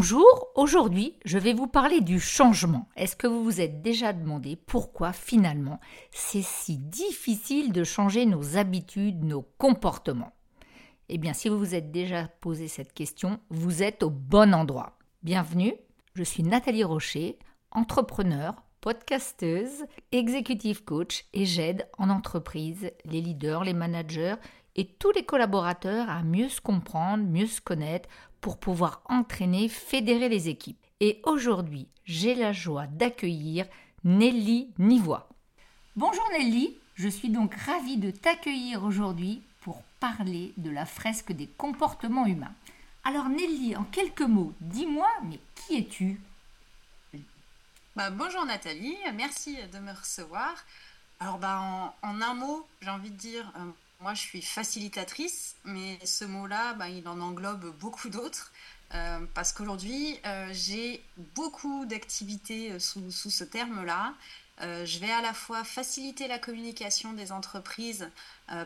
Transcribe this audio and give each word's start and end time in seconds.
Bonjour, 0.00 0.48
aujourd'hui 0.54 1.18
je 1.26 1.36
vais 1.36 1.52
vous 1.52 1.66
parler 1.66 2.00
du 2.00 2.20
changement. 2.20 2.88
Est-ce 2.96 3.16
que 3.16 3.26
vous 3.26 3.44
vous 3.44 3.60
êtes 3.60 3.82
déjà 3.82 4.14
demandé 4.14 4.56
pourquoi 4.56 5.12
finalement 5.12 5.78
c'est 6.10 6.40
si 6.40 6.78
difficile 6.78 7.70
de 7.70 7.84
changer 7.84 8.24
nos 8.24 8.56
habitudes, 8.56 9.22
nos 9.22 9.42
comportements? 9.58 10.32
Eh 11.10 11.18
bien 11.18 11.34
si 11.34 11.50
vous 11.50 11.58
vous 11.58 11.74
êtes 11.74 11.92
déjà 11.92 12.28
posé 12.40 12.66
cette 12.66 12.94
question, 12.94 13.40
vous 13.50 13.82
êtes 13.82 14.02
au 14.02 14.08
bon 14.08 14.54
endroit. 14.54 14.96
Bienvenue, 15.22 15.74
je 16.14 16.22
suis 16.22 16.44
Nathalie 16.44 16.82
Rocher, 16.82 17.38
entrepreneur, 17.70 18.54
podcasteuse, 18.80 19.84
executive 20.12 20.82
coach 20.82 21.26
et 21.34 21.44
j'aide 21.44 21.86
en 21.98 22.08
entreprise 22.08 22.90
les 23.04 23.20
leaders, 23.20 23.64
les 23.64 23.74
managers 23.74 24.36
et 24.76 24.86
tous 24.86 25.10
les 25.12 25.24
collaborateurs 25.24 26.08
à 26.08 26.22
mieux 26.22 26.48
se 26.48 26.62
comprendre, 26.62 27.24
mieux 27.24 27.46
se 27.46 27.60
connaître 27.60 28.08
pour 28.40 28.58
pouvoir 28.58 29.02
entraîner, 29.08 29.68
fédérer 29.68 30.28
les 30.28 30.48
équipes. 30.48 30.82
Et 31.00 31.20
aujourd'hui, 31.24 31.86
j'ai 32.04 32.34
la 32.34 32.52
joie 32.52 32.86
d'accueillir 32.86 33.66
Nelly 34.04 34.70
Nivois. 34.78 35.28
Bonjour 35.96 36.26
Nelly, 36.32 36.76
je 36.94 37.08
suis 37.08 37.28
donc 37.30 37.54
ravie 37.54 37.96
de 37.96 38.10
t'accueillir 38.10 38.84
aujourd'hui 38.84 39.42
pour 39.60 39.82
parler 40.00 40.52
de 40.56 40.70
la 40.70 40.86
fresque 40.86 41.32
des 41.32 41.46
comportements 41.46 42.26
humains. 42.26 42.54
Alors 43.04 43.28
Nelly, 43.28 43.76
en 43.76 43.84
quelques 43.84 44.20
mots, 44.22 44.52
dis-moi, 44.60 45.08
mais 45.24 45.38
qui 45.54 45.78
es-tu? 45.78 46.20
Bah, 47.96 48.10
Bonjour 48.10 48.44
Nathalie, 48.44 48.96
merci 49.14 49.56
de 49.72 49.78
me 49.78 49.92
recevoir. 49.92 50.54
Alors 51.18 51.38
bah, 51.38 51.60
en, 52.02 52.08
en 52.08 52.22
un 52.22 52.34
mot, 52.34 52.66
j'ai 52.80 52.90
envie 52.90 53.10
de 53.10 53.16
dire, 53.16 53.52
euh, 53.56 53.70
moi, 54.00 54.14
je 54.14 54.20
suis 54.20 54.42
facilitatrice, 54.42 55.56
mais 55.64 55.98
ce 56.04 56.24
mot-là, 56.24 56.72
bah, 56.74 56.88
il 56.88 57.06
en 57.06 57.20
englobe 57.20 57.76
beaucoup 57.78 58.08
d'autres. 58.08 58.50
Euh, 58.94 59.20
parce 59.34 59.52
qu'aujourd'hui, 59.52 60.18
euh, 60.26 60.48
j'ai 60.52 61.02
beaucoup 61.36 61.84
d'activités 61.86 62.72
euh, 62.72 62.78
sous, 62.80 63.10
ce 63.10 63.44
terme-là. 63.44 64.14
je 64.60 64.98
vais 64.98 65.10
à 65.10 65.22
la 65.22 65.32
fois 65.32 65.64
faciliter 65.64 66.28
la 66.28 66.38
communication 66.38 67.12
des 67.14 67.32
entreprises 67.32 68.10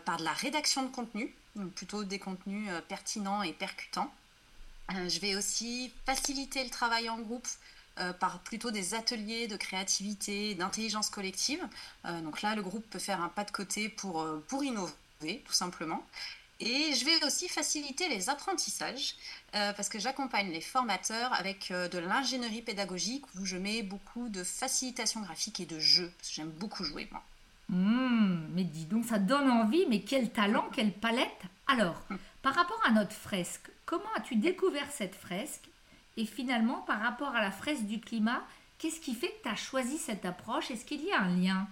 par 0.04 0.16
de 0.16 0.24
la 0.24 0.32
rédaction 0.32 0.82
de 0.82 0.88
contenu, 0.88 1.32
plutôt 1.76 2.02
des 2.02 2.18
contenus 2.18 2.68
pertinents 2.88 3.44
et 3.44 3.52
percutants. 3.52 4.12
je 4.88 5.20
vais 5.20 5.36
aussi 5.36 5.92
faciliter 6.04 6.64
le 6.64 6.70
travail 6.70 7.08
en 7.08 7.18
groupe 7.18 7.46
par 8.18 8.40
plutôt 8.40 8.72
des 8.72 8.94
ateliers 8.94 9.46
de 9.46 9.56
créativité, 9.56 10.56
d'intelligence 10.56 11.10
collective. 11.10 11.62
donc 12.24 12.42
là, 12.42 12.56
le 12.56 12.62
groupe 12.62 12.84
peut 12.90 12.98
faire 12.98 13.20
un 13.22 13.28
pas 13.28 13.44
de 13.44 13.52
côté 13.52 13.88
pour, 13.88 14.26
pour 14.48 14.64
innover 14.64 14.94
tout 15.20 15.52
simplement. 15.52 16.04
Et 16.60 16.94
je 16.94 17.04
vais 17.04 17.24
aussi 17.24 17.48
faciliter 17.48 18.08
les 18.08 18.30
apprentissages 18.30 19.16
euh, 19.54 19.72
parce 19.72 19.88
que 19.88 19.98
j'accompagne 19.98 20.50
les 20.50 20.60
formateurs 20.60 21.32
avec 21.32 21.70
euh, 21.70 21.88
de 21.88 21.98
l'ingénierie 21.98 22.62
pédagogique 22.62 23.24
où 23.34 23.44
je 23.44 23.56
mets 23.56 23.82
beaucoup 23.82 24.28
de 24.28 24.44
facilitation 24.44 25.20
graphique 25.20 25.60
et 25.60 25.66
de 25.66 25.80
jeu. 25.80 26.12
J'aime 26.22 26.50
beaucoup 26.50 26.84
jouer, 26.84 27.08
moi. 27.10 27.22
Mmh, 27.70 28.48
mais 28.54 28.64
dis 28.64 28.84
donc, 28.84 29.06
ça 29.06 29.18
donne 29.18 29.50
envie, 29.50 29.86
mais 29.88 30.02
quel 30.02 30.30
talent, 30.30 30.68
quelle 30.72 30.92
palette 30.92 31.42
Alors, 31.66 32.00
hum. 32.10 32.18
par 32.42 32.54
rapport 32.54 32.80
à 32.86 32.92
notre 32.92 33.12
fresque, 33.12 33.70
comment 33.84 34.12
as-tu 34.16 34.36
découvert 34.36 34.90
cette 34.92 35.14
fresque? 35.14 35.68
Et 36.16 36.26
finalement, 36.26 36.82
par 36.82 37.00
rapport 37.00 37.34
à 37.34 37.40
la 37.40 37.50
fresque 37.50 37.84
du 37.84 38.00
climat, 38.00 38.44
qu'est-ce 38.78 39.00
qui 39.00 39.14
fait 39.14 39.28
que 39.28 39.42
tu 39.42 39.48
as 39.48 39.56
choisi 39.56 39.98
cette 39.98 40.24
approche? 40.24 40.70
Est-ce 40.70 40.84
qu'il 40.84 41.02
y 41.02 41.10
a 41.10 41.20
un 41.20 41.36
lien? 41.36 41.66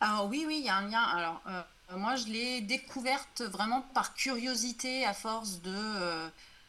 Alors 0.00 0.26
oui, 0.28 0.44
oui, 0.46 0.58
il 0.58 0.66
y 0.66 0.68
a 0.68 0.76
un 0.76 0.88
lien. 0.88 1.00
Alors, 1.00 1.40
euh, 1.46 1.62
moi, 1.96 2.16
je 2.16 2.26
l'ai 2.26 2.60
découverte 2.60 3.42
vraiment 3.42 3.82
par 3.94 4.14
curiosité 4.14 5.04
à 5.04 5.14
force 5.14 5.60
de, 5.62 5.70
euh, 5.74 6.28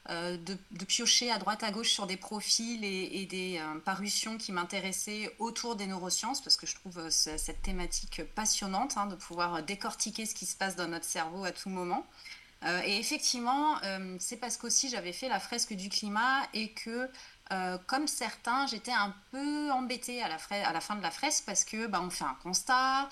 euh, 0.10 0.38
de, 0.38 0.86
piocher 0.86 1.32
à 1.32 1.38
droite 1.38 1.64
à 1.64 1.72
gauche 1.72 1.90
sur 1.90 2.08
des 2.08 2.18
profils 2.18 2.84
et, 2.84 3.26
des 3.26 3.62
parutions 3.86 4.38
qui 4.38 4.52
m'intéressaient 4.52 5.34
autour 5.40 5.76
des 5.76 5.88
neurosciences, 5.88 6.42
parce 6.42 6.58
que 6.58 6.68
je 6.68 6.76
trouve 6.76 7.10
cette 7.10 7.62
thématique 7.62 8.24
passionnante 8.36 8.98
hein, 8.98 9.06
de 9.06 9.16
pouvoir 9.16 9.64
décortiquer 9.64 10.26
ce 10.26 10.36
qui 10.36 10.46
se 10.46 10.56
passe 10.56 10.76
dans 10.76 10.88
notre 10.88 11.06
cerveau 11.06 11.46
à 11.46 11.52
tout 11.52 11.70
moment. 11.70 12.06
et 12.86 12.98
effectivement, 12.98 13.78
c'est 14.20 14.38
parce 14.38 14.58
qu'aussi 14.58 14.90
j'avais 14.90 15.14
fait 15.14 15.30
la 15.30 15.40
fresque 15.40 15.74
du 15.74 15.90
climat 15.90 16.48
et 16.54 16.72
que 16.72 17.10
comme 17.88 18.08
certains, 18.08 18.68
j'étais 18.68 18.92
un 18.92 19.16
peu 19.32 19.72
embêtée 19.72 20.22
à 20.22 20.28
la, 20.28 20.38
à 20.68 20.74
la, 20.74 20.82
fin 20.82 20.96
de 20.96 21.02
la 21.02 21.12
fresque 21.12 21.44
parce 21.46 21.64
que 21.64 21.88
bah, 21.88 22.02
on 22.02 22.10
fait 22.10 22.26
un 22.26 22.38
constat, 22.44 23.10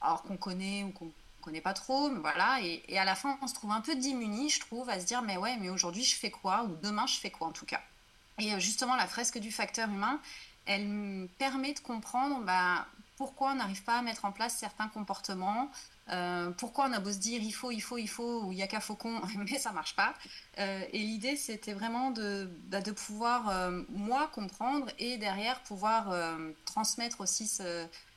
alors 0.00 0.22
qu'on 0.22 0.36
connaît 0.36 0.84
ou 0.84 0.90
qu'on 0.90 1.12
connaît 1.46 1.60
pas 1.60 1.74
trop, 1.74 2.10
mais 2.10 2.18
voilà. 2.18 2.58
Et, 2.60 2.98
à 2.98 3.04
la 3.04 3.14
fin, 3.14 3.38
on 3.40 3.46
se 3.46 3.54
trouve 3.54 3.70
un 3.70 3.80
peu 3.80 3.94
démuni, 3.94 4.50
je 4.50 4.58
trouve, 4.58 4.90
à 4.90 4.98
se 4.98 5.06
dire, 5.06 5.22
mais 5.22 5.36
ouais, 5.36 5.56
mais 5.60 5.70
aujourd'hui, 5.70 6.02
je 6.02 6.16
fais 6.16 6.30
quoi 6.30 6.64
Ou 6.64 6.76
demain, 6.82 7.06
je 7.06 7.18
fais 7.18 7.30
quoi, 7.30 7.46
en 7.46 7.52
tout 7.52 7.64
cas 7.64 7.80
Et 8.38 8.52
euh, 8.52 8.58
justement, 8.58 8.96
la 8.96 9.06
fresque 9.06 9.38
du 9.38 9.52
facteur 9.52 9.88
humain, 9.88 10.20
elle 10.66 10.88
me 10.88 11.26
permet 11.38 11.72
de 11.72 11.78
comprendre 11.78 12.40
bah, 12.40 12.84
pourquoi 13.16 13.52
on 13.52 13.54
n'arrive 13.54 13.84
pas 13.84 13.98
à 13.98 14.02
mettre 14.02 14.24
en 14.24 14.32
place 14.32 14.56
certains 14.56 14.88
comportements, 14.88 15.70
euh, 16.10 16.50
pourquoi 16.50 16.86
on 16.88 16.92
a 16.92 16.98
beau 16.98 17.12
se 17.12 17.18
dire 17.18 17.40
il 17.40 17.52
faut, 17.52 17.70
il 17.70 17.80
faut, 17.80 17.98
il 17.98 18.08
faut, 18.08 18.42
ou 18.42 18.52
il 18.52 18.58
y 18.58 18.62
a 18.62 18.66
qu'à 18.66 18.80
faucon, 18.80 19.20
mais 19.50 19.58
ça 19.60 19.70
marche 19.70 19.94
pas. 19.94 20.14
Euh, 20.58 20.82
et 20.92 20.98
l'idée, 20.98 21.36
c'était 21.36 21.74
vraiment 21.74 22.10
de, 22.10 22.50
bah, 22.64 22.82
pouvoir, 22.82 23.70
moi, 23.88 24.28
comprendre 24.34 24.88
et 24.98 25.16
derrière 25.16 25.60
pouvoir 25.62 26.12
transmettre 26.64 27.20
aussi 27.20 27.48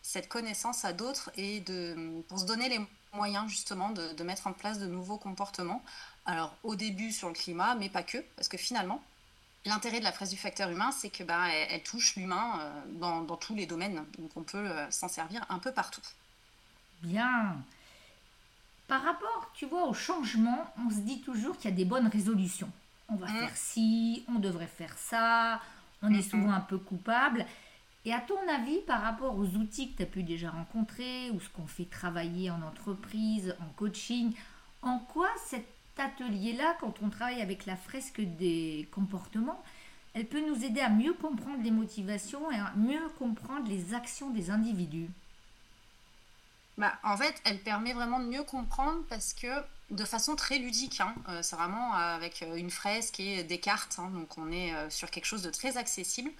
cette 0.01 0.27
connaissance 0.27 0.83
à 0.83 0.93
d'autres 0.93 1.29
et 1.37 1.59
de, 1.59 2.23
pour 2.27 2.39
se 2.39 2.45
donner 2.47 2.69
les 2.69 2.79
moyen 3.13 3.47
justement 3.47 3.89
de, 3.89 4.23
mettre 4.23 4.47
en 4.47 4.53
place 4.53 4.79
de 4.79 4.85
nouveaux 4.85 5.17
comportements. 5.17 5.83
Alors 6.25 6.53
au 6.63 6.75
début 6.75 7.11
sur 7.11 7.27
le 7.27 7.33
climat, 7.33 7.75
mais 7.75 7.89
pas 7.89 8.03
que, 8.03 8.17
parce 8.35 8.47
que 8.47 8.57
finalement, 8.57 9.01
l'intérêt 9.65 9.99
de 9.99 10.03
la 10.03 10.11
presse 10.11 10.29
du 10.29 10.37
facteur 10.37 10.69
humain, 10.69 10.91
c'est 10.91 11.09
que 11.09 11.23
bah, 11.23 11.47
elle, 11.49 11.83
touche 11.83 12.15
l'humain 12.15 12.59
euh, 12.59 12.81
dans, 12.99 13.21
dans, 13.21 13.37
tous 13.37 13.55
les 13.55 13.65
domaines, 13.65 14.05
donc 14.17 14.31
on 14.35 14.43
peut 14.43 14.57
euh, 14.57 14.89
s'en 14.91 15.07
servir 15.07 15.45
un 15.49 15.59
peu 15.59 15.71
partout. 15.71 16.01
Bien. 17.01 17.55
Par 18.87 19.03
rapport, 19.03 19.51
tu 19.53 19.65
vois, 19.65 19.85
au 19.85 19.93
changement, 19.93 20.71
on 20.85 20.89
se 20.89 20.97
dit 20.97 21.21
toujours 21.21 21.57
qu'il 21.57 21.69
y 21.69 21.73
a 21.73 21.75
des 21.75 21.85
bonnes 21.85 22.07
résolutions. 22.07 22.71
On 23.07 23.15
va 23.15 23.27
mmh. 23.27 23.39
faire 23.39 23.57
ci, 23.57 24.25
on 24.27 24.39
devrait 24.39 24.67
faire 24.67 24.97
ça, 24.97 25.61
on 26.01 26.13
est 26.13 26.21
souvent 26.21 26.51
un 26.51 26.59
peu 26.59 26.77
coupable. 26.77 27.45
Et 28.05 28.13
à 28.13 28.21
ton 28.21 28.39
avis, 28.47 28.79
par 28.87 29.01
rapport 29.01 29.37
aux 29.37 29.47
outils 29.57 29.91
que 29.91 29.97
tu 29.97 30.03
as 30.03 30.05
pu 30.05 30.23
déjà 30.23 30.49
rencontrer 30.51 31.31
ou 31.31 31.39
ce 31.39 31.49
qu'on 31.49 31.67
fait 31.67 31.85
travailler 31.85 32.49
en 32.49 32.61
entreprise, 32.61 33.55
en 33.59 33.67
coaching, 33.75 34.33
en 34.81 34.99
quoi 34.99 35.29
cet 35.45 35.67
atelier-là, 35.97 36.77
quand 36.79 37.01
on 37.01 37.09
travaille 37.09 37.41
avec 37.41 37.65
la 37.65 37.75
fresque 37.75 38.21
des 38.21 38.87
comportements, 38.91 39.61
elle 40.13 40.27
peut 40.27 40.45
nous 40.47 40.63
aider 40.63 40.79
à 40.79 40.89
mieux 40.89 41.13
comprendre 41.13 41.61
les 41.61 41.71
motivations 41.71 42.49
et 42.51 42.57
à 42.57 42.73
mieux 42.75 43.09
comprendre 43.17 43.67
les 43.67 43.93
actions 43.93 44.29
des 44.29 44.49
individus? 44.49 45.09
Bah, 46.77 46.97
En 47.03 47.17
fait, 47.17 47.35
elle 47.43 47.61
permet 47.61 47.93
vraiment 47.93 48.19
de 48.21 48.25
mieux 48.25 48.43
comprendre 48.43 49.03
parce 49.09 49.33
que 49.33 49.47
de 49.89 50.05
façon 50.05 50.35
très 50.35 50.59
ludique, 50.59 51.01
hein, 51.01 51.13
euh, 51.27 51.41
c'est 51.41 51.55
vraiment 51.55 51.93
avec 51.93 52.41
une 52.55 52.69
fresque 52.69 53.19
et 53.19 53.43
des 53.43 53.59
cartes, 53.59 53.97
hein, 53.99 54.09
donc 54.11 54.37
on 54.37 54.51
est 54.51 54.73
euh, 54.73 54.89
sur 54.89 55.11
quelque 55.11 55.25
chose 55.25 55.41
de 55.41 55.49
très 55.49 55.77
accessible 55.77 56.31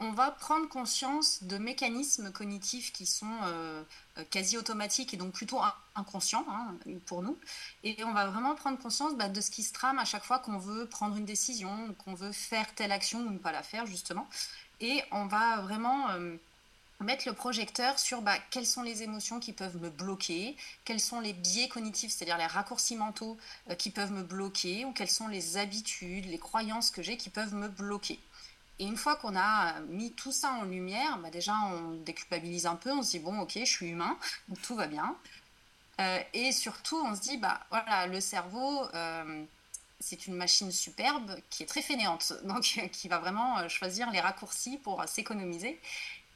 on 0.00 0.10
va 0.10 0.30
prendre 0.30 0.68
conscience 0.68 1.44
de 1.44 1.56
mécanismes 1.56 2.32
cognitifs 2.32 2.92
qui 2.92 3.06
sont 3.06 3.30
euh, 3.44 3.82
euh, 4.18 4.24
quasi 4.30 4.58
automatiques 4.58 5.14
et 5.14 5.16
donc 5.16 5.32
plutôt 5.32 5.60
inconscients 5.94 6.44
hein, 6.48 6.74
pour 7.06 7.22
nous. 7.22 7.38
Et 7.84 8.02
on 8.04 8.12
va 8.12 8.26
vraiment 8.26 8.54
prendre 8.54 8.78
conscience 8.78 9.14
bah, 9.14 9.28
de 9.28 9.40
ce 9.40 9.50
qui 9.50 9.62
se 9.62 9.72
trame 9.72 9.98
à 9.98 10.04
chaque 10.04 10.24
fois 10.24 10.40
qu'on 10.40 10.58
veut 10.58 10.86
prendre 10.86 11.16
une 11.16 11.24
décision, 11.24 11.94
qu'on 12.04 12.14
veut 12.14 12.32
faire 12.32 12.74
telle 12.74 12.92
action 12.92 13.20
ou 13.20 13.30
ne 13.30 13.38
pas 13.38 13.52
la 13.52 13.62
faire 13.62 13.86
justement. 13.86 14.28
Et 14.80 15.02
on 15.12 15.26
va 15.26 15.60
vraiment 15.60 16.10
euh, 16.10 16.36
mettre 16.98 17.28
le 17.28 17.32
projecteur 17.32 18.00
sur 18.00 18.20
bah, 18.20 18.36
quelles 18.50 18.66
sont 18.66 18.82
les 18.82 19.04
émotions 19.04 19.38
qui 19.38 19.52
peuvent 19.52 19.80
me 19.80 19.90
bloquer, 19.90 20.56
quels 20.84 21.00
sont 21.00 21.20
les 21.20 21.32
biais 21.32 21.68
cognitifs, 21.68 22.12
c'est-à-dire 22.12 22.38
les 22.38 22.46
raccourcis 22.46 22.96
mentaux 22.96 23.38
qui 23.78 23.90
peuvent 23.90 24.12
me 24.12 24.24
bloquer, 24.24 24.84
ou 24.84 24.92
quelles 24.92 25.10
sont 25.10 25.28
les 25.28 25.56
habitudes, 25.56 26.26
les 26.26 26.38
croyances 26.38 26.90
que 26.90 27.02
j'ai 27.02 27.16
qui 27.16 27.30
peuvent 27.30 27.54
me 27.54 27.68
bloquer. 27.68 28.18
Et 28.78 28.84
une 28.84 28.96
fois 28.96 29.16
qu'on 29.16 29.36
a 29.36 29.80
mis 29.82 30.12
tout 30.12 30.32
ça 30.32 30.50
en 30.52 30.64
lumière, 30.64 31.18
bah 31.18 31.30
déjà 31.30 31.54
on 31.72 31.92
déculpabilise 32.04 32.66
un 32.66 32.74
peu, 32.74 32.90
on 32.90 33.02
se 33.02 33.12
dit 33.12 33.18
bon 33.20 33.38
ok 33.40 33.52
je 33.54 33.64
suis 33.64 33.88
humain, 33.88 34.18
tout 34.62 34.74
va 34.74 34.88
bien. 34.88 35.16
Euh, 36.00 36.18
et 36.32 36.50
surtout 36.50 36.96
on 36.96 37.14
se 37.14 37.20
dit 37.20 37.36
bah 37.36 37.60
voilà 37.70 38.08
le 38.08 38.20
cerveau 38.20 38.84
euh, 38.94 39.44
c'est 40.00 40.26
une 40.26 40.34
machine 40.34 40.72
superbe 40.72 41.36
qui 41.50 41.62
est 41.62 41.66
très 41.66 41.82
fainéante, 41.82 42.32
donc 42.44 42.62
qui 42.90 43.08
va 43.08 43.18
vraiment 43.18 43.58
euh, 43.58 43.68
choisir 43.68 44.10
les 44.10 44.20
raccourcis 44.20 44.78
pour 44.78 45.04
s'économiser. 45.08 45.80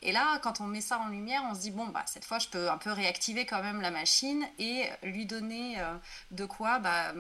Et 0.01 0.13
là, 0.13 0.39
quand 0.39 0.61
on 0.61 0.65
met 0.65 0.81
ça 0.81 1.01
en 1.01 1.09
lumière, 1.09 1.43
on 1.51 1.57
se 1.57 1.61
dit 1.61 1.73
bon 1.73 1.89
bah 1.89 2.05
cette 2.07 2.25
fois 2.25 2.39
je 2.39 2.47
peux 2.47 2.71
un 2.71 2.79
peu 2.79 2.93
réactiver 2.93 3.47
quand 3.47 3.63
même 3.65 3.81
la 3.81 3.91
machine 3.91 4.47
et 4.61 4.85
lui 5.03 5.27
donner 5.27 5.77
de 6.31 6.45
quoi 6.45 6.79
bah, 6.79 7.13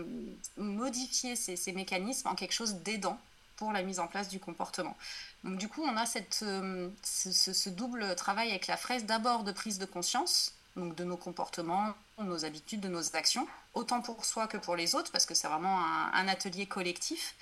modifier 0.56 1.34
ces 1.34 1.72
mécanismes 1.72 2.28
en 2.28 2.36
quelque 2.36 2.54
chose 2.54 2.74
d'aidant 2.74 3.18
pour 3.58 3.72
la 3.72 3.82
mise 3.82 3.98
en 3.98 4.06
place 4.06 4.28
du 4.28 4.38
comportement. 4.38 4.96
Donc 5.44 5.58
du 5.58 5.68
coup, 5.68 5.82
on 5.82 5.96
a 5.96 6.06
cette, 6.06 6.40
euh, 6.42 6.88
ce, 7.02 7.68
double 7.68 8.14
travail 8.14 8.50
avec 8.50 8.68
la 8.68 8.76
fraise, 8.76 9.04
d'abord 9.04 9.42
de 9.42 9.52
prise 9.52 9.78
de 9.78 9.84
conscience, 9.84 10.54
donc 10.76 10.94
de 10.94 11.04
nos 11.04 11.16
comportements, 11.16 11.92
nos 12.18 12.44
habitudes, 12.44 12.80
de 12.80 12.88
nos 12.88 13.16
actions, 13.16 13.46
autant 13.74 14.00
pour 14.00 14.24
soi 14.24 14.46
que 14.46 14.56
pour 14.56 14.76
les 14.76 14.94
autres, 14.94 15.10
parce 15.10 15.26
que 15.26 15.34
c'est 15.34 15.48
vraiment 15.48 15.80
un, 16.14 16.28
atelier 16.28 16.66
collectif. 16.66 17.34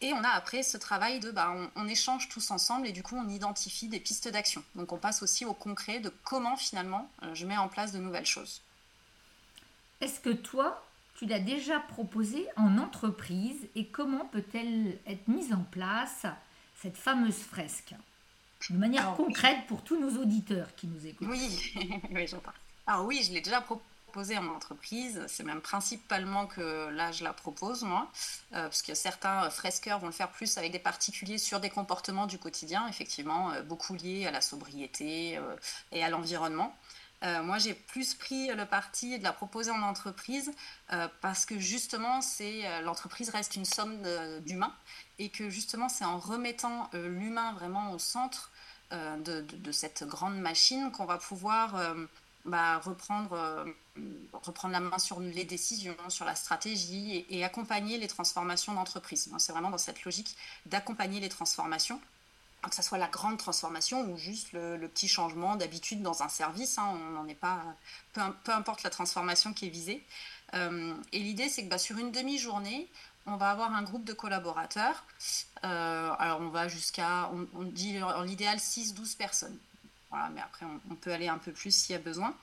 Et 0.00 0.14
on 0.14 0.24
a 0.24 0.30
après 0.30 0.62
ce 0.62 0.78
travail 0.78 1.20
de, 1.20 1.30
bah, 1.30 1.54
on, 1.76 1.88
échange 1.88 2.30
tous 2.30 2.50
ensemble 2.50 2.86
et 2.86 2.92
du 2.92 3.02
coup 3.02 3.16
on 3.16 3.28
identifie 3.28 3.88
des 3.88 4.00
pistes 4.00 4.28
d'action. 4.28 4.64
Donc 4.74 4.92
on 4.92 4.96
passe 4.96 5.22
aussi 5.22 5.44
au 5.44 5.52
concret 5.52 6.00
de 6.00 6.10
comment 6.24 6.56
finalement 6.56 7.10
euh, 7.22 7.34
je 7.34 7.44
mets 7.44 7.58
en 7.58 7.68
place 7.68 7.92
de 7.92 7.98
nouvelles 7.98 8.24
choses. 8.24 8.62
Est-ce 10.00 10.20
que 10.20 10.30
toi, 10.30 10.82
tu 11.20 11.26
l'as 11.26 11.38
déjà 11.38 11.78
proposé 11.80 12.46
en 12.56 12.78
entreprise 12.78 13.68
et 13.74 13.88
comment 13.88 14.24
peut-elle 14.24 14.98
être 15.06 15.28
mise 15.28 15.52
en 15.52 15.64
place, 15.70 16.24
cette 16.80 16.96
fameuse 16.96 17.36
fresque? 17.36 17.94
De 18.70 18.78
manière 18.78 19.14
concrète 19.16 19.66
pour 19.68 19.84
tous 19.84 20.00
nos 20.00 20.18
auditeurs 20.18 20.74
qui 20.76 20.86
nous 20.86 21.06
écoutent. 21.06 21.28
Oui, 21.28 21.74
oui 22.10 22.26
j'entends. 22.26 22.52
Alors 22.86 23.04
oui, 23.04 23.22
je 23.22 23.34
l'ai 23.34 23.42
déjà 23.42 23.60
proposé 23.60 23.84
proposée 24.10 24.38
en 24.38 24.48
entreprise. 24.48 25.22
C'est 25.28 25.44
même 25.44 25.60
principalement 25.60 26.46
que 26.46 26.88
là, 26.88 27.12
je 27.12 27.22
la 27.22 27.32
propose, 27.32 27.84
moi, 27.84 28.10
euh, 28.52 28.64
parce 28.64 28.82
que 28.82 28.94
certains 28.94 29.48
fresqueurs 29.50 30.00
vont 30.00 30.06
le 30.06 30.12
faire 30.12 30.30
plus 30.30 30.58
avec 30.58 30.72
des 30.72 30.80
particuliers 30.80 31.38
sur 31.38 31.60
des 31.60 31.70
comportements 31.70 32.26
du 32.26 32.36
quotidien, 32.36 32.88
effectivement, 32.88 33.52
euh, 33.52 33.62
beaucoup 33.62 33.94
liés 33.94 34.26
à 34.26 34.32
la 34.32 34.40
sobriété 34.40 35.38
euh, 35.38 35.54
et 35.92 36.02
à 36.02 36.10
l'environnement. 36.10 36.74
Moi, 37.22 37.58
j'ai 37.58 37.74
plus 37.74 38.14
pris 38.14 38.48
le 38.48 38.64
parti 38.64 39.18
de 39.18 39.24
la 39.24 39.32
proposer 39.32 39.70
en 39.70 39.82
entreprise 39.82 40.50
parce 41.20 41.44
que 41.44 41.58
justement, 41.58 42.22
c'est 42.22 42.80
l'entreprise 42.82 43.28
reste 43.28 43.56
une 43.56 43.66
somme 43.66 44.02
d'humains 44.40 44.74
et 45.18 45.28
que 45.28 45.50
justement, 45.50 45.88
c'est 45.88 46.04
en 46.04 46.18
remettant 46.18 46.88
l'humain 46.94 47.52
vraiment 47.52 47.92
au 47.92 47.98
centre 47.98 48.50
de, 48.90 49.72
cette 49.72 50.04
grande 50.04 50.38
machine 50.38 50.90
qu'on 50.92 51.04
va 51.04 51.18
pouvoir 51.18 51.76
bah, 52.46 52.80
euh, 52.86 53.64
reprendre 54.32 54.72
la 54.72 54.80
main 54.80 54.98
sur 54.98 55.20
les 55.20 55.44
décisions, 55.44 55.96
sur 56.08 56.24
la 56.24 56.34
stratégie 56.34 57.26
et, 57.28 57.44
accompagner 57.44 57.98
les 57.98 58.08
transformations 58.08 58.72
d'entreprise. 58.72 59.30
C'est 59.38 59.52
vraiment 59.52 59.70
dans 59.70 59.78
cette 59.78 60.04
logique 60.04 60.36
d'accompagner 60.66 61.20
les 61.20 61.28
transformations, 61.28 62.00
que 62.68 62.74
ce 62.74 62.82
soit 62.82 62.98
la 62.98 63.08
grande 63.08 63.38
transformation 63.38 64.02
ou 64.10 64.16
juste 64.16 64.52
le, 64.52 64.76
petit 64.88 65.08
changement 65.08 65.56
d'habitude 65.56 66.02
dans 66.02 66.22
un 66.22 66.28
service. 66.28 66.78
Hein, 66.78 66.94
on 66.94 67.10
n'en 67.12 67.26
est 67.26 67.34
pas, 67.34 67.62
peu, 68.12 68.20
peu, 68.44 68.52
importe 68.52 68.82
la 68.82 68.90
transformation 68.90 69.52
qui 69.52 69.66
est 69.66 69.70
visée. 69.70 70.04
Euh, 70.54 70.94
et 71.12 71.18
l'idée, 71.20 71.48
c'est 71.48 71.64
que 71.64 71.70
bah, 71.70 71.78
sur 71.78 71.98
une 71.98 72.12
demi-journée, 72.12 72.88
on 73.26 73.36
va 73.36 73.50
avoir 73.50 73.74
un 73.74 73.82
groupe 73.82 74.04
de 74.04 74.12
collaborateurs. 74.12 75.04
Euh, 75.64 76.12
alors, 76.18 76.40
on 76.40 76.48
va 76.48 76.68
jusqu'à, 76.68 77.30
on, 77.54 77.62
dit 77.64 78.02
en 78.02 78.22
l'idéal 78.22 78.58
6-12 78.58 79.16
personnes 79.16 79.58
mais 80.34 80.40
après, 80.40 80.66
on, 80.90 80.94
peut 80.96 81.12
aller 81.12 81.28
un 81.28 81.38
peu 81.38 81.52
plus 81.52 81.74
s'il 81.74 81.92
y 81.92 81.96
a 81.96 82.00
besoin. 82.00 82.34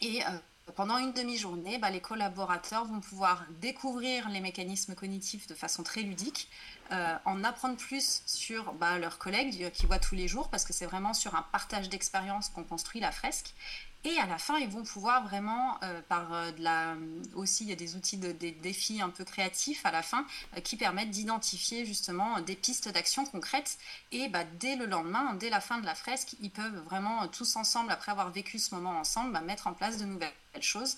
Et 0.00 0.24
euh, 0.24 0.28
pendant 0.74 0.98
une 0.98 1.12
demi-journée, 1.12 1.78
bah, 1.78 1.90
les 1.90 2.00
collaborateurs 2.00 2.84
vont 2.84 3.00
pouvoir 3.00 3.44
découvrir 3.60 4.28
les 4.28 4.40
mécanismes 4.40 4.94
cognitifs 4.94 5.46
de 5.46 5.54
façon 5.54 5.82
très 5.82 6.02
ludique, 6.02 6.48
euh, 6.92 7.16
en 7.24 7.42
apprendre 7.42 7.76
plus 7.76 8.22
sur 8.26 8.72
bah, 8.74 8.98
leurs 8.98 9.18
collègues 9.18 9.70
qui 9.72 9.86
voient 9.86 9.98
tous 9.98 10.14
les 10.14 10.28
jours, 10.28 10.48
parce 10.48 10.64
que 10.64 10.72
c'est 10.72 10.86
vraiment 10.86 11.14
sur 11.14 11.34
un 11.34 11.42
partage 11.42 11.88
d'expérience 11.88 12.48
qu'on 12.48 12.64
construit 12.64 13.00
la 13.00 13.10
fresque. 13.10 13.54
Et 14.04 14.18
à 14.18 14.26
la 14.26 14.36
fin, 14.36 14.58
ils 14.58 14.68
vont 14.68 14.82
pouvoir 14.82 15.24
vraiment, 15.24 15.78
euh, 15.84 16.00
par 16.08 16.32
euh, 16.32 16.94
aussi, 17.34 17.62
il 17.62 17.70
y 17.70 17.72
a 17.72 17.76
des 17.76 17.94
outils, 17.94 18.16
de, 18.16 18.32
des 18.32 18.50
défis 18.50 19.00
un 19.00 19.10
peu 19.10 19.24
créatifs 19.24 19.86
à 19.86 19.92
la 19.92 20.02
fin 20.02 20.26
euh, 20.56 20.60
qui 20.60 20.76
permettent 20.76 21.10
d'identifier 21.10 21.86
justement 21.86 22.40
des 22.40 22.56
pistes 22.56 22.88
d'action 22.88 23.24
concrètes. 23.24 23.78
Et 24.10 24.28
bah, 24.28 24.42
dès 24.58 24.74
le 24.74 24.86
lendemain, 24.86 25.34
dès 25.34 25.50
la 25.50 25.60
fin 25.60 25.78
de 25.78 25.86
la 25.86 25.94
fresque, 25.94 26.34
ils 26.40 26.50
peuvent 26.50 26.78
vraiment 26.84 27.28
tous 27.28 27.54
ensemble, 27.54 27.92
après 27.92 28.10
avoir 28.10 28.32
vécu 28.32 28.58
ce 28.58 28.74
moment 28.74 28.98
ensemble, 28.98 29.32
bah, 29.32 29.40
mettre 29.40 29.68
en 29.68 29.72
place 29.72 29.98
de 29.98 30.04
nouvelles 30.04 30.32
choses. 30.60 30.96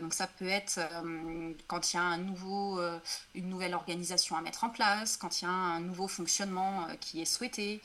Donc 0.00 0.14
ça 0.14 0.26
peut 0.26 0.46
être 0.46 0.80
quand 1.66 1.92
il 1.92 1.96
y 1.96 1.98
a 1.98 2.02
un 2.02 2.16
nouveau, 2.16 2.80
une 3.34 3.50
nouvelle 3.50 3.74
organisation 3.74 4.36
à 4.36 4.40
mettre 4.40 4.64
en 4.64 4.70
place, 4.70 5.18
quand 5.18 5.42
il 5.42 5.44
y 5.44 5.48
a 5.48 5.50
un 5.50 5.80
nouveau 5.80 6.08
fonctionnement 6.08 6.86
qui 7.00 7.20
est 7.20 7.26
souhaité, 7.26 7.82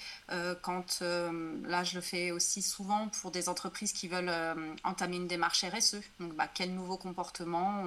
quand 0.62 1.02
là 1.02 1.84
je 1.84 1.96
le 1.96 2.02
fais 2.02 2.32
aussi 2.32 2.62
souvent 2.62 3.10
pour 3.10 3.32
des 3.32 3.50
entreprises 3.50 3.92
qui 3.94 4.08
veulent 4.08 4.32
entamer 4.84 5.18
une 5.18 5.28
démarche 5.28 5.64
RSE. 5.64 6.02
Donc 6.20 6.34
bah, 6.36 6.48
quel 6.54 6.74
nouveau 6.74 6.98
comportement 6.98 7.84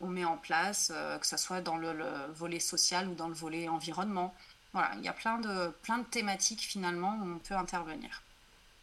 on, 0.00 0.08
met 0.08 0.24
en 0.24 0.36
place, 0.36 0.92
que 1.20 1.26
ce 1.26 1.36
soit 1.36 1.60
dans 1.60 1.76
le, 1.76 1.92
volet 2.34 2.60
social 2.60 3.08
ou 3.08 3.14
dans 3.14 3.28
le 3.28 3.34
volet 3.34 3.68
environnement. 3.68 4.34
Voilà, 4.72 4.92
il 4.96 5.02
y 5.02 5.08
a 5.08 5.12
plein 5.12 5.38
de, 5.38 5.68
plein 5.82 5.98
de 5.98 6.04
thématiques 6.04 6.62
finalement 6.62 7.18
où 7.20 7.34
on 7.34 7.38
peut 7.38 7.54
intervenir. 7.54 8.22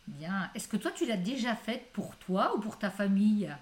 Bien. 0.08 0.50
Est-ce 0.56 0.68
que 0.68 0.78
toi, 0.78 0.92
tu 0.92 1.06
l'as 1.06 1.18
déjà 1.18 1.56
faite 1.56 1.92
pour 1.92 2.16
toi 2.18 2.56
ou 2.56 2.60
pour 2.60 2.78
ta 2.78 2.90
famille? 2.90 3.54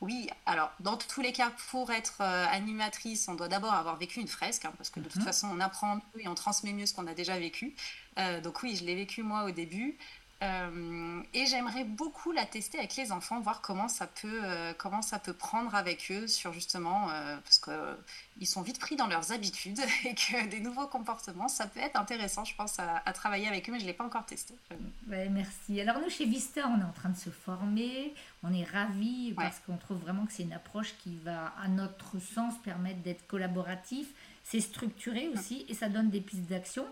Oui, 0.00 0.28
alors 0.44 0.70
dans 0.80 0.96
tous 0.96 1.22
les 1.22 1.32
cas, 1.32 1.50
pour 1.70 1.90
être 1.90 2.20
euh, 2.20 2.46
animatrice, 2.50 3.28
on 3.28 3.34
doit 3.34 3.48
d'abord 3.48 3.72
avoir 3.72 3.96
vécu 3.96 4.20
une 4.20 4.28
fresque, 4.28 4.64
hein, 4.64 4.72
parce 4.76 4.90
que 4.90 5.00
de 5.00 5.08
toute 5.08 5.20
mhm. 5.20 5.26
façon, 5.26 5.48
on 5.50 5.58
apprend 5.58 6.00
et 6.18 6.28
on 6.28 6.34
transmet 6.34 6.72
mieux 6.72 6.86
ce 6.86 6.94
qu'on 6.94 7.06
a 7.06 7.14
déjà 7.14 7.38
vécu. 7.38 7.74
Euh, 8.18 8.40
donc 8.40 8.62
oui, 8.62 8.76
je 8.76 8.84
l'ai 8.84 8.94
vécu 8.94 9.22
moi 9.22 9.44
au 9.44 9.50
début. 9.50 9.96
Euh, 10.42 11.22
et 11.32 11.46
j'aimerais 11.46 11.84
beaucoup 11.84 12.30
la 12.30 12.44
tester 12.44 12.78
avec 12.78 12.94
les 12.96 13.10
enfants, 13.10 13.40
voir 13.40 13.62
comment 13.62 13.88
ça 13.88 14.06
peut, 14.06 14.40
euh, 14.44 14.74
comment 14.76 15.00
ça 15.00 15.18
peut 15.18 15.32
prendre 15.32 15.74
avec 15.74 16.10
eux 16.10 16.26
sur 16.26 16.52
justement, 16.52 17.08
euh, 17.10 17.38
parce 17.38 17.58
qu'ils 17.58 18.46
sont 18.46 18.60
vite 18.60 18.78
pris 18.78 18.96
dans 18.96 19.06
leurs 19.06 19.32
habitudes 19.32 19.80
et 20.04 20.14
que 20.14 20.46
des 20.48 20.60
nouveaux 20.60 20.88
comportements, 20.88 21.48
ça 21.48 21.66
peut 21.66 21.80
être 21.80 21.98
intéressant, 21.98 22.44
je 22.44 22.54
pense, 22.54 22.78
à, 22.78 23.00
travailler 23.14 23.48
avec 23.48 23.66
eux, 23.68 23.72
mais 23.72 23.78
je 23.78 23.84
ne 23.84 23.88
l'ai 23.88 23.94
pas 23.94 24.04
encore 24.04 24.26
testé. 24.26 24.54
merci. 25.06 25.80
Alors 25.80 26.00
nous, 26.00 26.10
chez 26.10 26.26
Vista, 26.26 26.68
on 26.68 26.80
est 26.80 26.84
en 26.84 26.92
train 26.92 27.08
de 27.08 27.16
se 27.16 27.30
former, 27.30 28.14
on 28.42 28.52
est 28.52 28.64
ravis 28.64 29.32
parce 29.32 29.58
qu'on 29.60 29.78
trouve 29.78 29.98
vraiment 29.98 30.26
que 30.26 30.32
c'est 30.32 30.42
une 30.42 30.52
approche 30.52 30.94
qui 30.98 31.16
va, 31.16 31.54
à 31.62 31.68
notre 31.68 32.18
sens, 32.20 32.54
permettre 32.62 33.00
d'être 33.00 33.26
collaboratif, 33.26 34.08
c'est 34.44 34.60
structuré 34.60 35.28
aussi 35.28 35.64
et 35.70 35.74
ça 35.74 35.88
donne 35.88 36.10
des 36.10 36.20
pistes 36.20 36.44
d'action. 36.44 36.84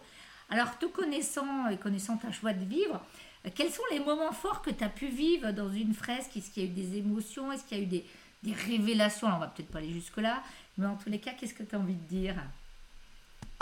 Alors, 0.50 0.79
tout 0.79 0.90
connaissant 0.90 1.69
et 1.69 1.76
connaissant 1.76 2.17
ta 2.17 2.31
choix 2.31 2.52
de 2.52 2.64
vivre, 2.64 3.05
quels 3.50 3.70
sont 3.70 3.82
les 3.91 4.00
moments 4.00 4.32
forts 4.32 4.62
que 4.62 4.70
tu 4.70 4.82
as 4.82 4.88
pu 4.88 5.08
vivre 5.08 5.50
dans 5.52 5.70
une 5.70 5.94
fresque? 5.94 6.37
Est-ce 6.37 6.50
qu'il 6.50 6.64
y 6.64 6.67
a 6.67 6.70
eu 6.70 6.73
des 6.73 6.96
émotions? 6.96 7.52
Est-ce 7.52 7.64
qu'il 7.64 7.79
y 7.79 7.81
a 7.81 7.85
eu 7.85 7.87
des, 7.87 8.05
révélations? 8.52 9.26
On 9.26 9.38
va 9.38 9.49
peut-être 9.49 9.70
pas 9.70 9.79
aller 9.79 9.93
jusque-là, 9.93 10.43
mais 10.79 10.87
en 10.87 10.96
tous 10.96 11.11
les 11.11 11.19
cas, 11.19 11.32
qu'est-ce 11.32 11.55
que 11.55 11.62
tu 11.62 11.75
as 11.75 11.79
envie 11.79 11.94
de 11.94 12.08
dire? 12.08 12.37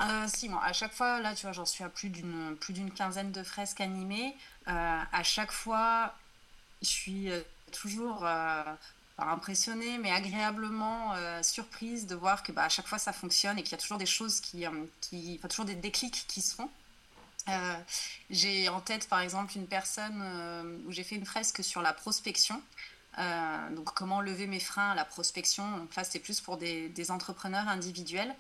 Euh, 0.01 0.27
si, 0.29 0.49
à 0.63 0.73
chaque 0.73 0.93
fois, 0.93 1.21
là, 1.21 1.35
tu 1.35 1.43
vois, 1.43 1.53
j'en 1.53 1.67
suis 1.67 1.85
à 1.85 1.89
plus 1.89 2.09
d'une, 2.09 2.57
plus 2.61 2.73
d'une 2.73 2.93
quinzaine 2.93 3.33
de 3.33 3.43
fresques 3.43 3.81
animées. 3.81 4.37
Euh, 4.69 5.01
à 5.13 5.23
chaque 5.23 5.53
fois, 5.53 6.15
je 6.81 6.89
suis 6.89 7.31
euh, 7.31 7.43
toujours 7.73 8.25
impressionnée, 9.19 9.99
mais 9.99 10.11
agréablement 10.11 11.15
surprise 11.43 12.07
de 12.07 12.15
voir 12.15 12.43
que 12.43 12.51
bah, 12.51 12.65
à 12.65 12.69
chaque 12.69 12.89
fois 12.89 12.99
ça 12.99 13.13
fonctionne 13.13 13.59
et 13.59 13.63
qu'il 13.63 13.73
y 13.73 13.75
a 13.75 13.79
toujours 13.79 13.99
des 13.99 14.07
choses 14.07 14.41
qui, 14.41 14.65
qui 15.01 15.39
toujours 15.49 15.65
des 15.65 15.77
déclics 15.77 16.25
qui 16.27 16.41
se 16.41 16.55
font. 16.57 16.69
Euh, 17.49 17.75
j'ai 18.31 18.69
en 18.69 18.81
tête 18.81 19.09
par 19.09 19.21
exemple 19.21 19.57
une 19.57 19.67
personne 19.67 20.21
euh, 20.23 20.79
où 20.87 20.93
j'ai 20.93 21.03
fait 21.03 21.17
une 21.17 21.27
fresque 21.27 21.63
sur 21.65 21.83
la 21.83 21.93
prospection. 21.93 22.61
Euh, 23.19 23.71
donc 23.71 23.93
comment 23.93 24.21
lever 24.21 24.47
mes 24.47 24.61
freins 24.61 24.91
à 24.91 24.95
la 24.95 25.05
prospection. 25.05 25.77
Donc 25.77 25.95
là 25.97 26.05
c'était 26.05 26.21
plus 26.21 26.41
pour 26.41 26.57
des, 26.57 26.89
des, 26.89 27.11
entrepreneurs 27.11 27.69
individuels. 27.69 28.35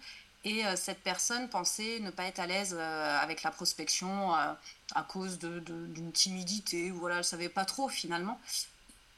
Et 0.44 0.64
cette 0.75 1.04
personne 1.04 1.49
pensait 1.49 2.00
ne 2.00 2.11
pas 2.11 2.25
être 2.25 2.40
à 2.40 2.49
l'aise 2.49 2.75
avec 2.75 3.44
la 3.44 3.52
prospection 3.52 4.35
à 4.35 5.02
cause 5.06 5.38
d'une 5.38 6.11
timidité, 6.12 6.90
ou 6.90 6.97
voilà, 6.97 7.18
elle 7.18 7.25
savait 7.25 7.49
pas 7.49 7.64
trop 7.64 7.88
finalement. 7.88 8.40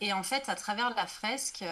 Et 0.03 0.13
en 0.13 0.23
fait, 0.23 0.51
à 0.51 0.55
travers 0.55 0.91
la 0.91 1.07
fresque, 1.07 1.65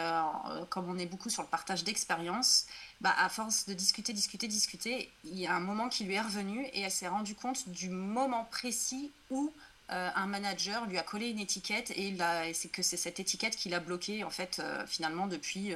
comme 0.70 0.88
on 0.88 0.96
est 0.96 1.04
beaucoup 1.04 1.28
sur 1.28 1.42
le 1.42 1.48
partage 1.48 1.84
d'expérience, 1.84 2.64
bah, 3.02 3.14
à 3.18 3.28
force 3.28 3.66
de 3.66 3.74
discuter, 3.74 4.12
discuter, 4.12 4.46
discuter, 4.46 5.10
il 5.24 5.38
y 5.38 5.46
a 5.46 5.54
un 5.54 5.60
moment 5.60 5.88
qui 5.88 6.04
lui 6.04 6.14
est 6.14 6.20
revenu 6.20 6.64
et 6.72 6.82
elle 6.82 6.90
s'est 6.90 7.08
rendue 7.08 7.34
compte 7.34 7.68
du 7.68 7.88
moment 7.88 8.46
précis 8.50 9.10
où 9.30 9.52
euh, 9.90 10.08
un 10.14 10.26
manager 10.26 10.86
lui 10.86 10.96
a 10.96 11.02
collé 11.02 11.28
une 11.28 11.40
étiquette 11.40 11.90
et, 11.96 12.16
c'est 12.54 12.68
que 12.68 12.82
c'est 12.82 12.96
cette 12.96 13.18
étiquette 13.18 13.56
qui 13.56 13.68
l'a 13.68 13.80
bloqué 13.80 14.22
en 14.22 14.30
fait 14.30 14.58
euh, 14.60 14.86
finalement 14.86 15.26
depuis 15.26 15.74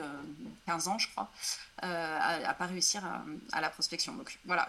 15 0.67 0.87
euh, 0.87 0.91
ans 0.91 0.99
je 0.99 1.09
crois 1.11 1.29
à, 1.83 2.55
pas 2.55 2.67
réussir 2.67 3.03
à, 3.53 3.61
la 3.61 3.71
prospection. 3.71 4.15
Donc 4.15 4.39
voilà 4.47 4.69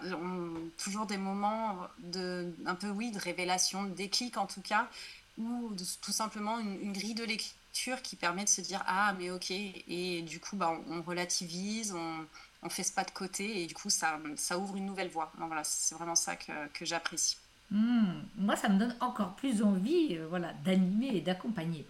toujours 0.78 1.06
des 1.06 1.18
moments 1.18 1.78
de 2.00 2.52
un 2.66 2.76
peu 2.76 2.90
oui 2.90 3.12
de 3.12 3.20
révélation 3.20 3.84
de 3.84 3.92
déclic 3.92 4.36
en 4.38 4.48
tout 4.48 4.62
cas 4.62 4.90
ou 5.38 5.72
tout 6.02 6.12
simplement 6.12 6.60
une, 6.60 6.92
grille 6.92 7.14
de 7.14 7.24
lecture 7.24 8.02
qui 8.02 8.16
permet 8.16 8.44
de 8.44 8.50
se 8.50 8.62
dire 8.62 8.84
ah 8.88 9.14
mais 9.20 9.30
ok 9.30 9.52
et 9.52 10.24
du 10.24 10.40
coup 10.40 10.56
bah, 10.58 10.78
on, 10.90 11.02
relativise 11.04 11.94
on, 11.94 12.26
on 12.64 12.70
fait 12.70 12.84
ce 12.84 12.94
pas 12.94 13.04
de 13.04 13.12
côté 13.12 13.64
et 13.64 13.68
du 13.68 13.74
coup 13.74 13.90
ça, 13.90 14.20
ça 14.36 14.58
ouvre 14.58 14.76
une 14.76 14.86
nouvelle 14.86 15.10
voie. 15.10 15.32
voilà, 15.38 15.64
c'est 15.64 15.96
vraiment 15.96 16.16
ça 16.16 16.36
que, 16.36 16.68
que 16.74 16.86
j'apprécie. 16.86 17.38
Hmm, 17.70 18.22
moi, 18.38 18.56
ça 18.56 18.70
me 18.70 18.80
donne 18.80 18.96
encore 19.02 19.36
plus 19.36 19.62
envie 19.62 20.18
euh, 20.18 20.26
voilà, 20.30 20.54
d'animer 20.64 21.18
et 21.18 21.22
d'accompagner. 21.22 21.86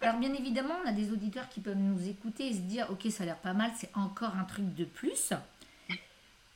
Alors 0.00 0.16
bien 0.16 0.32
évidemment, 0.32 0.74
on 0.82 0.88
a 0.88 0.92
des 0.92 1.12
auditeurs 1.12 1.48
qui 1.50 1.60
peuvent 1.60 1.76
nous 1.76 2.08
écouter 2.08 2.48
et 2.48 2.54
se 2.54 2.60
dire, 2.60 2.86
ok, 2.90 3.10
ça 3.10 3.24
a 3.24 3.26
l'air 3.26 3.36
pas 3.36 3.52
mal, 3.52 3.70
c'est 3.76 3.90
encore 3.94 4.34
un 4.34 4.44
truc 4.44 4.74
de 4.74 4.84
plus. 4.84 5.34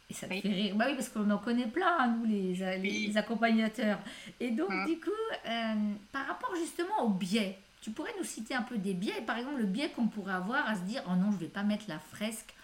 Et 0.09 0.15
ça 0.15 0.27
te 0.27 0.35
fait 0.35 0.49
rire. 0.49 0.77
Bah 0.77 0.87
oui, 0.89 0.95
parce 0.95 1.11
qu'on 1.11 1.29
en 1.31 1.39
connaît 1.39 1.67
plein, 1.67 1.95
hein, 1.99 2.09
nous, 2.09 2.25
les, 2.25 2.79
les, 2.79 3.17
accompagnateurs. 3.19 3.99
Et 4.41 4.51
donc, 4.51 4.71
hum. 4.71 4.87
du 4.87 4.99
coup, 4.99 5.11
euh, 5.47 5.75
par 6.13 6.27
rapport 6.27 6.55
justement 6.57 7.03
au 7.03 7.11
biais, 7.11 7.59
tu 7.83 7.91
pourrais 7.91 8.15
nous 8.19 8.25
citer 8.25 8.55
un 8.55 8.63
peu 8.63 8.79
des 8.79 8.95
biais, 8.95 9.21
par 9.27 9.37
exemple 9.37 9.59
le 9.59 9.67
biais 9.67 9.91
qu'on 9.91 10.07
pourrait 10.07 10.33
avoir 10.33 10.67
à 10.67 10.75
se 10.75 10.81
dire, 10.83 11.03
oh 11.07 11.15
non, 11.17 11.31
je 11.31 11.37
ne 11.37 11.41
vais 11.41 11.49
pas 11.49 11.65
mettre 11.65 11.85
la 11.89 11.99
fresque 11.99 12.55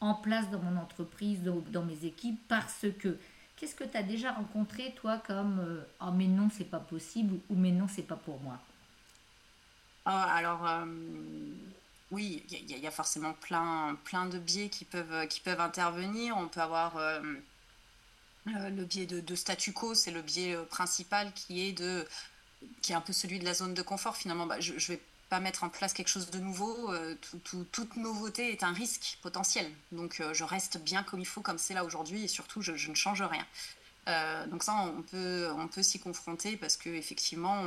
en 0.00 0.14
place 0.14 0.50
dans 0.50 0.60
mon 0.60 0.80
entreprise, 0.80 1.40
dans, 1.42 1.82
mes 1.82 2.04
équipes, 2.04 2.40
parce 2.48 2.86
que. 2.98 3.18
Qu'est-ce 3.56 3.74
que 3.74 3.84
tu 3.84 3.94
as 3.94 4.02
déjà 4.02 4.32
rencontré, 4.32 4.94
toi, 4.96 5.18
comme 5.26 5.84
Oh, 6.00 6.10
mais 6.14 6.26
non, 6.26 6.48
c'est 6.50 6.64
pas 6.64 6.78
possible 6.78 7.38
ou 7.50 7.54
mais 7.54 7.70
non, 7.70 7.88
c'est 7.88 8.02
pas 8.02 8.16
pour 8.16 8.40
moi? 8.40 8.58
Ah, 10.06 10.34
Alors, 10.34 10.66
oui, 12.10 12.42
il 12.50 12.78
y, 12.78 12.86
a 12.86 12.90
forcément 12.90 13.34
plein, 13.34 13.98
plein 14.04 14.24
de 14.24 14.38
biais 14.38 14.70
qui 14.70 14.86
peuvent, 14.86 15.28
qui 15.28 15.40
peuvent 15.40 15.60
intervenir. 15.60 16.38
On 16.38 16.48
peut 16.48 16.62
avoir 16.62 16.94
le 18.46 18.84
biais 18.84 19.06
de, 19.06 19.34
statu 19.34 19.72
quo, 19.72 19.94
c'est 19.94 20.10
le 20.10 20.22
biais 20.22 20.56
principal 20.70 21.32
qui 21.34 21.68
est 21.68 21.72
de 21.72 22.06
qui 22.82 22.92
est 22.92 22.94
un 22.94 23.00
peu 23.00 23.12
celui 23.12 23.38
de 23.38 23.44
la 23.44 23.54
zone 23.54 23.74
de 23.74 23.82
confort 23.82 24.16
finalement. 24.16 24.46
Bah, 24.46 24.60
je, 24.60 24.72
ne 24.74 24.78
vais 24.78 25.00
pas 25.30 25.40
mettre 25.40 25.62
en 25.64 25.68
place 25.70 25.94
quelque 25.94 26.08
chose 26.08 26.28
de 26.30 26.40
nouveau. 26.40 26.92
Euh, 26.92 27.16
toute 27.72 27.96
nouveauté 27.96 28.52
est 28.52 28.64
un 28.64 28.72
risque 28.72 29.18
potentiel. 29.22 29.70
Donc 29.92 30.20
euh, 30.20 30.34
je 30.34 30.44
reste 30.44 30.78
bien 30.78 31.04
comme 31.04 31.20
il 31.20 31.26
faut, 31.26 31.40
comme 31.40 31.56
c'est 31.56 31.72
là 31.72 31.84
aujourd'hui, 31.84 32.24
et 32.24 32.28
surtout 32.28 32.60
je, 32.60 32.72
ne 32.72 32.94
change 32.94 33.22
rien. 33.22 33.46
Euh, 34.08 34.46
donc 34.48 34.64
ça, 34.64 34.74
on 34.74 35.02
peut, 35.02 35.48
on 35.56 35.68
peut 35.68 35.84
s'y 35.84 36.00
confronter 36.00 36.56
parce 36.56 36.76
que 36.76 36.90
effectivement, 36.90 37.62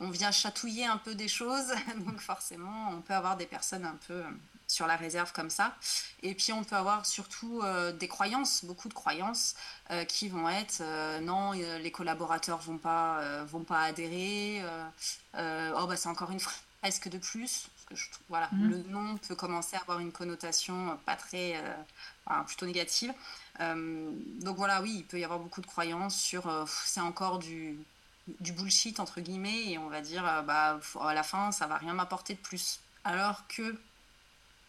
on, 0.00 0.08
vient 0.10 0.30
chatouiller 0.30 0.86
un 0.86 0.96
peu 0.96 1.14
des 1.16 1.28
choses. 1.28 1.74
donc 2.06 2.20
forcément, 2.20 2.90
on 2.92 3.00
peut 3.00 3.14
avoir 3.14 3.36
des 3.36 3.46
personnes 3.46 3.84
un 3.84 3.98
peu 4.06 4.22
sur 4.68 4.86
la 4.86 4.96
réserve 4.96 5.32
comme 5.32 5.50
ça. 5.50 5.74
Et 6.22 6.34
puis 6.34 6.52
on 6.52 6.62
peut 6.62 6.76
avoir 6.76 7.06
surtout 7.06 7.62
des 7.98 8.08
croyances, 8.08 8.64
beaucoup 8.64 8.88
de 8.88 8.94
croyances 8.94 9.54
qui 10.08 10.28
vont 10.28 10.48
être 10.48 10.82
non, 11.20 11.52
les 11.52 11.90
collaborateurs 11.90 12.58
vont 12.58 12.78
pas 12.78 13.44
vont 13.44 13.64
pas 13.64 13.82
adhérer. 13.82 14.62
oh 15.34 15.86
bah 15.86 15.96
c'est 15.96 16.08
encore 16.08 16.30
une 16.30 16.40
fresque 16.84 17.08
de 17.08 17.18
plus. 17.18 17.68
Parce 17.88 18.02
que 18.02 18.16
voilà, 18.28 18.48
mmh. 18.52 18.68
le 18.68 18.78
nom 18.84 19.16
peut 19.18 19.34
commencer 19.34 19.76
à 19.76 19.80
avoir 19.80 20.00
une 20.00 20.12
connotation 20.12 20.98
pas 21.04 21.16
très, 21.16 21.62
plutôt 22.46 22.66
négative. 22.66 23.12
donc 23.58 24.56
voilà, 24.56 24.80
oui, 24.82 24.96
il 24.98 25.04
peut 25.04 25.18
y 25.18 25.24
avoir 25.24 25.38
beaucoup 25.38 25.60
de 25.60 25.66
croyances 25.66 26.16
sur 26.16 26.66
c'est 26.66 27.00
encore 27.00 27.38
du 27.38 27.78
du 28.40 28.52
bullshit 28.52 29.00
entre 29.00 29.20
guillemets 29.20 29.72
et 29.72 29.76
on 29.76 29.90
va 29.90 30.00
dire 30.00 30.22
bah 30.46 30.80
à 30.98 31.12
la 31.12 31.22
fin 31.22 31.52
ça 31.52 31.66
va 31.66 31.76
rien 31.76 31.92
m'apporter 31.92 32.32
de 32.32 32.38
plus 32.38 32.80
alors 33.04 33.46
que 33.48 33.78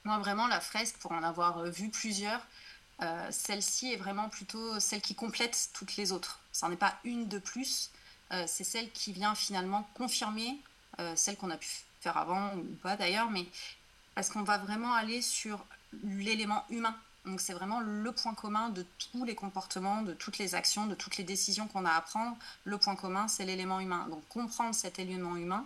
moi, 0.05 0.19
vraiment, 0.19 0.47
la 0.47 0.61
fresque, 0.61 0.97
pour 0.97 1.11
en 1.11 1.23
avoir 1.23 1.57
euh, 1.57 1.69
vu 1.69 1.89
plusieurs, 1.89 2.39
euh, 3.01 3.27
celle-ci 3.31 3.91
est 3.91 3.97
vraiment 3.97 4.29
plutôt 4.29 4.79
celle 4.79 5.01
qui 5.01 5.15
complète 5.15 5.69
toutes 5.73 5.97
les 5.97 6.11
autres. 6.11 6.39
Ce 6.51 6.65
n'est 6.67 6.75
pas 6.75 6.93
une 7.03 7.27
de 7.27 7.39
plus, 7.39 7.89
euh, 8.31 8.45
c'est 8.47 8.63
celle 8.63 8.91
qui 8.91 9.11
vient 9.11 9.35
finalement 9.35 9.87
confirmer 9.95 10.57
celle 11.17 11.35
qu'on 11.35 11.49
a 11.49 11.57
pu 11.57 11.67
avant 12.13 12.55
ou 12.55 12.63
pas 12.81 12.95
d'ailleurs, 12.95 13.29
mais 13.29 13.45
parce 14.13 14.29
qu'on 14.29 14.43
va 14.43 14.57
vraiment 14.57 14.93
aller 14.93 15.21
sur 15.21 15.63
l'élément 16.03 16.63
humain? 16.69 16.95
Donc 17.25 17.41
c'est 17.41 17.53
vraiment 17.53 17.79
le 17.79 18.11
point 18.11 18.33
commun 18.33 18.69
de 18.69 18.85
tous 19.11 19.25
les 19.25 19.35
comportements, 19.35 20.03
de 20.03 20.13
toutes 20.13 20.37
les 20.37 20.55
actions, 20.55 20.85
de 20.85 20.95
toutes 20.95 21.17
les 21.17 21.23
décisions 21.23 21.67
qu'on 21.67 21.85
a 21.85 21.91
à 21.91 22.01
prendre. 22.01 22.37
Le 22.65 22.77
point 22.77 22.95
commun, 22.95 23.27
c'est 23.27 23.45
l'élément 23.45 23.79
humain. 23.79 24.07
Donc 24.09 24.27
comprendre 24.29 24.75
cet 24.75 24.99
élément 24.99 25.35
humain, 25.35 25.65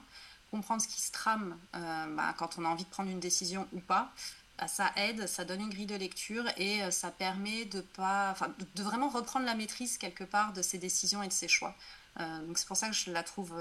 comprendre 0.51 0.81
ce 0.81 0.88
qui 0.88 1.01
se 1.01 1.12
trame 1.12 1.58
euh, 1.75 2.15
bah, 2.15 2.34
quand 2.38 2.58
on 2.58 2.65
a 2.65 2.69
envie 2.69 2.86
de 2.86 2.89
prendre 2.89 3.10
une 3.10 3.19
décision 3.19 3.67
ou 3.74 3.79
pas, 3.81 4.12
bah, 4.58 4.67
ça 4.67 4.91
aide, 4.96 5.27
ça 5.27 5.43
donne 5.43 5.62
une 5.62 5.69
grille 5.69 5.86
de 5.86 5.96
lecture 5.96 6.46
et 6.58 6.84
euh, 6.84 6.91
ça 6.91 7.12
permet 7.12 7.65
de, 7.65 7.81
pas, 7.81 8.36
de, 8.75 8.84
vraiment 8.84 9.10
reprendre 9.10 9.46
la 9.46 9.55
maîtrise 9.55 9.98
quelque 9.98 10.24
part 10.24 10.53
de 10.53 10.62
ses 10.62 10.77
décisions 10.77 11.22
et 11.24 11.27
de 11.27 11.34
ses 11.34 11.50
choix. 11.50 11.75
Euh, 12.19 12.46
donc 12.46 12.58
c'est 12.58 12.67
pour 12.67 12.77
ça 12.77 12.88
que 12.88 12.96
je 12.96 13.12
la 13.12 13.24
trouve 13.24 13.53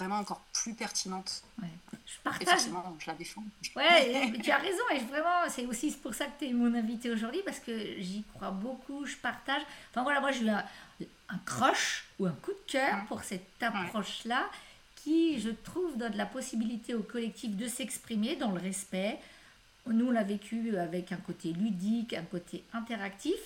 vraiment 0.00 0.18
encore 0.18 0.40
plus 0.52 0.74
pertinente. 0.74 1.44
Je 1.60 2.18
partage. 2.24 2.60
je 2.98 3.06
la 3.06 3.14
défends. 3.14 3.44
Ouais, 3.76 4.32
tu 4.42 4.50
as 4.50 4.56
raison 4.56 4.82
et 4.94 4.98
vraiment, 4.98 5.48
c'est 5.48 5.66
aussi 5.66 5.92
pour 5.92 6.14
ça 6.14 6.26
que 6.26 6.40
tu 6.40 6.50
es 6.50 6.52
mon 6.52 6.74
invité 6.74 7.10
aujourd'hui 7.10 7.40
parce 7.44 7.60
que 7.60 8.00
j'y 8.00 8.24
crois 8.34 8.50
beaucoup, 8.50 9.06
je 9.06 9.16
partage. 9.16 9.62
Enfin 9.90 10.02
voilà, 10.02 10.20
moi 10.20 10.32
j'ai 10.32 10.44
eu 10.44 10.48
un, 10.48 10.64
un 11.28 11.38
crush 11.44 12.06
ou 12.18 12.26
un 12.26 12.32
coup 12.32 12.52
de 12.52 12.72
cœur 12.72 13.04
pour 13.06 13.22
cette 13.22 13.62
approche-là 13.62 14.48
qui, 14.96 15.40
je 15.40 15.50
trouve, 15.50 15.96
donne 15.96 16.16
la 16.16 16.26
possibilité 16.26 16.94
au 16.94 17.02
collectif 17.02 17.56
de 17.56 17.68
s'exprimer 17.68 18.36
dans 18.36 18.50
le 18.50 18.60
respect. 18.60 19.18
Nous, 19.86 20.06
on 20.06 20.10
l'a 20.10 20.24
vécu 20.24 20.76
avec 20.76 21.12
un 21.12 21.16
côté 21.16 21.52
ludique, 21.52 22.12
un 22.12 22.22
côté 22.22 22.64
interactif. 22.72 23.38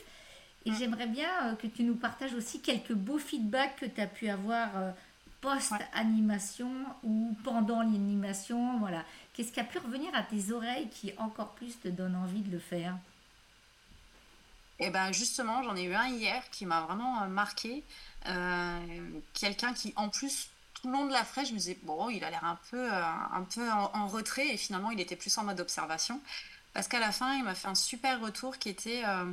Et 0.67 0.71
mm. 0.71 0.75
j'aimerais 0.79 1.07
bien 1.07 1.29
euh, 1.45 1.55
que 1.55 1.67
tu 1.67 1.85
nous 1.85 1.95
partages 1.95 2.35
aussi 2.35 2.61
quelques 2.61 2.93
beaux 2.93 3.19
feedbacks 3.19 3.77
que 3.77 3.87
tu 3.87 4.01
as 4.01 4.07
pu 4.07 4.29
avoir 4.29 4.71
euh, 5.47 5.55
post-animation 5.55 6.73
ou 7.03 7.37
pendant 7.45 7.81
l'animation. 7.81 8.79
Voilà. 8.79 9.05
Qu'est-ce 9.33 9.53
qui 9.53 9.61
a 9.61 9.65
pu 9.65 9.79
revenir 9.79 10.15
à 10.15 10.23
tes 10.23 10.53
oreilles 10.53 10.89
qui 10.91 11.13
encore 11.19 11.51
plus 11.51 11.79
te 11.81 11.89
donne 11.89 12.17
envie 12.17 12.43
de 12.43 12.51
le 12.51 12.59
faire? 12.59 12.97
Eh 14.81 14.91
ben 14.91 15.13
justement, 15.13 15.63
j'en 15.63 15.77
ai 15.77 15.85
eu 15.85 15.95
un 15.95 16.09
hier 16.09 16.43
qui 16.51 16.67
m'a 16.67 16.81
vraiment 16.83 17.23
euh, 17.23 17.27
marqué. 17.27 17.85
Quelqu'un 19.35 19.73
qui, 19.75 19.93
en 19.97 20.09
plus, 20.09 20.49
tout 20.85 20.89
le 20.89 20.93
long 20.93 21.07
de 21.07 21.13
la 21.13 21.25
fraîche, 21.25 21.49
je 21.49 21.55
me 21.55 21.59
disais, 21.59 21.79
bon, 21.83 22.11
il 22.11 22.23
a 22.25 22.31
l'air 22.31 22.45
un 22.45 22.59
peu, 22.71 22.93
euh, 22.93 23.03
un 23.03 23.43
peu 23.43 23.71
en, 23.71 24.07
retrait, 24.07 24.49
et 24.49 24.57
finalement, 24.57 24.91
il 24.91 25.01
était 25.01 25.17
plus 25.17 25.37
en 25.39 25.45
mode 25.45 25.61
observation. 25.61 26.21
Parce 26.73 26.89
qu'à 26.89 27.01
la 27.01 27.13
fin, 27.13 27.35
il 27.37 27.45
m'a 27.45 27.55
fait 27.55 27.69
un 27.69 27.75
super 27.75 28.21
retour 28.21 28.59
qui 28.59 28.69
était, 28.69 29.03
euh, 29.07 29.25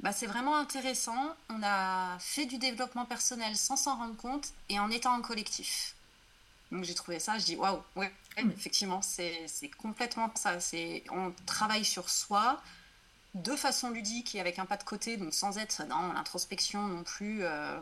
bah, 0.00 0.12
c'est 0.12 0.26
vraiment 0.26 0.56
intéressant, 0.56 1.34
on 1.50 1.62
a 1.62 2.18
fait 2.18 2.46
du 2.46 2.58
développement 2.58 3.04
personnel 3.04 3.56
sans 3.56 3.76
s'en 3.76 3.96
rendre 3.96 4.16
compte, 4.16 4.48
et 4.68 4.78
en 4.78 4.90
étant 4.90 5.14
en 5.14 5.20
collectif. 5.20 5.94
Donc 6.72 6.84
j'ai 6.84 6.94
trouvé 6.94 7.18
ça, 7.18 7.38
je 7.38 7.44
dis, 7.44 7.56
waouh, 7.56 7.82
ouais, 7.96 8.12
effectivement, 8.38 9.02
c'est 9.02 9.70
complètement 9.76 10.30
ça. 10.36 10.60
C'est 10.60 11.02
On 11.10 11.32
travaille 11.46 11.84
sur 11.84 12.08
soi, 12.08 12.62
de 13.34 13.54
façon 13.56 13.90
ludique 13.90 14.34
et 14.34 14.40
avec 14.40 14.58
un 14.58 14.66
pas 14.66 14.76
de 14.76 14.84
côté, 14.84 15.16
donc 15.16 15.34
sans 15.34 15.58
être 15.58 15.86
dans 15.86 16.12
l'introspection 16.12 16.86
non 16.88 17.02
plus, 17.02 17.40
euh, 17.42 17.78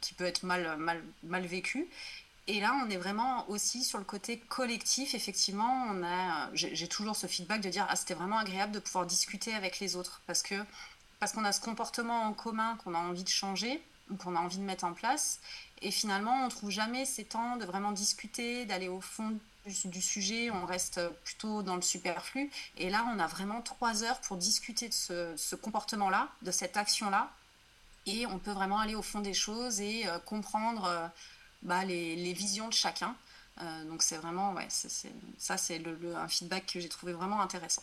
qui 0.00 0.14
peut 0.14 0.24
être 0.24 0.42
mal, 0.42 0.76
mal, 0.76 1.02
mal 1.22 1.46
vécu. 1.46 1.88
Et 2.46 2.60
là, 2.60 2.74
on 2.84 2.90
est 2.90 2.96
vraiment 2.96 3.48
aussi 3.48 3.84
sur 3.84 3.98
le 3.98 4.04
côté 4.04 4.38
collectif. 4.38 5.14
Effectivement, 5.14 5.86
on 5.90 6.02
a, 6.02 6.50
j'ai 6.52 6.88
toujours 6.88 7.14
ce 7.14 7.26
feedback 7.26 7.60
de 7.60 7.68
dire 7.68 7.86
ah 7.88 7.96
c'était 7.96 8.14
vraiment 8.14 8.38
agréable 8.38 8.72
de 8.72 8.80
pouvoir 8.80 9.06
discuter 9.06 9.54
avec 9.54 9.78
les 9.78 9.94
autres 9.94 10.20
parce 10.26 10.42
que 10.42 10.56
parce 11.20 11.32
qu'on 11.32 11.44
a 11.44 11.52
ce 11.52 11.60
comportement 11.60 12.22
en 12.22 12.32
commun 12.32 12.76
qu'on 12.82 12.94
a 12.94 12.98
envie 12.98 13.24
de 13.24 13.28
changer, 13.28 13.80
qu'on 14.18 14.34
a 14.34 14.40
envie 14.40 14.58
de 14.58 14.62
mettre 14.62 14.84
en 14.84 14.92
place. 14.92 15.40
Et 15.82 15.90
finalement, 15.90 16.44
on 16.44 16.48
trouve 16.48 16.70
jamais 16.70 17.04
ces 17.04 17.24
temps 17.24 17.56
de 17.56 17.64
vraiment 17.64 17.92
discuter, 17.92 18.66
d'aller 18.66 18.88
au 18.88 19.00
fond 19.00 19.38
du, 19.66 20.02
sujet. 20.02 20.50
On 20.50 20.66
reste 20.66 21.00
plutôt 21.24 21.62
dans 21.62 21.76
le 21.76 21.82
superflu. 21.82 22.50
Et 22.76 22.90
là, 22.90 23.06
on 23.14 23.20
a 23.20 23.26
vraiment 23.26 23.62
trois 23.62 24.02
heures 24.02 24.20
pour 24.22 24.36
discuter 24.36 24.88
de 24.88 24.94
ce, 25.36 25.54
comportement-là, 25.54 26.28
de 26.42 26.50
cette 26.50 26.76
action-là. 26.76 27.30
Et 28.06 28.26
on 28.26 28.38
peut 28.38 28.52
vraiment 28.52 28.78
aller 28.78 28.94
au 28.94 29.02
fond 29.02 29.20
des 29.20 29.34
choses 29.34 29.80
et 29.80 30.06
euh, 30.06 30.18
comprendre. 30.18 30.86
Euh, 30.86 31.06
bah, 31.62 31.84
les, 31.84 32.32
visions 32.32 32.68
de 32.68 32.72
chacun. 32.72 33.14
Euh, 33.60 33.84
donc 33.84 34.02
c'est 34.02 34.16
vraiment, 34.16 34.52
ouais, 34.54 34.66
ça 34.68 35.56
c'est 35.58 35.82
un 36.16 36.28
feedback 36.28 36.66
que 36.66 36.80
j'ai 36.80 36.88
trouvé 36.88 37.12
vraiment 37.12 37.40
intéressant. 37.40 37.82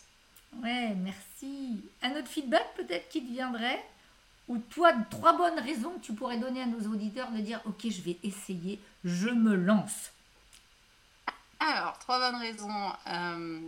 Ouais, 0.56 0.96
merci. 0.96 1.84
Un 2.02 2.12
autre 2.12 2.28
feedback 2.28 2.66
peut-être 2.76 3.10
qui 3.10 3.24
te 3.24 3.32
viendrait 3.32 3.84
Ou 4.48 4.58
toi, 4.58 4.94
trois 5.10 5.38
bonnes 5.38 5.60
raisons 5.60 5.92
que 5.92 6.06
tu 6.06 6.14
pourrais 6.14 6.38
donner 6.38 6.62
à 6.62 6.66
nos 6.66 6.92
auditeurs 6.92 7.32
de 7.32 7.40
dire, 7.40 7.62
ok, 7.66 7.90
je 7.90 8.02
vais 8.02 8.18
essayer, 8.24 8.80
je 9.04 9.30
me 9.30 9.56
lance 9.56 10.12
alors, 11.60 11.98
trois 12.00 12.20
bonnes 12.20 12.40
raisons. 12.40 12.92
Euh, 13.08 13.60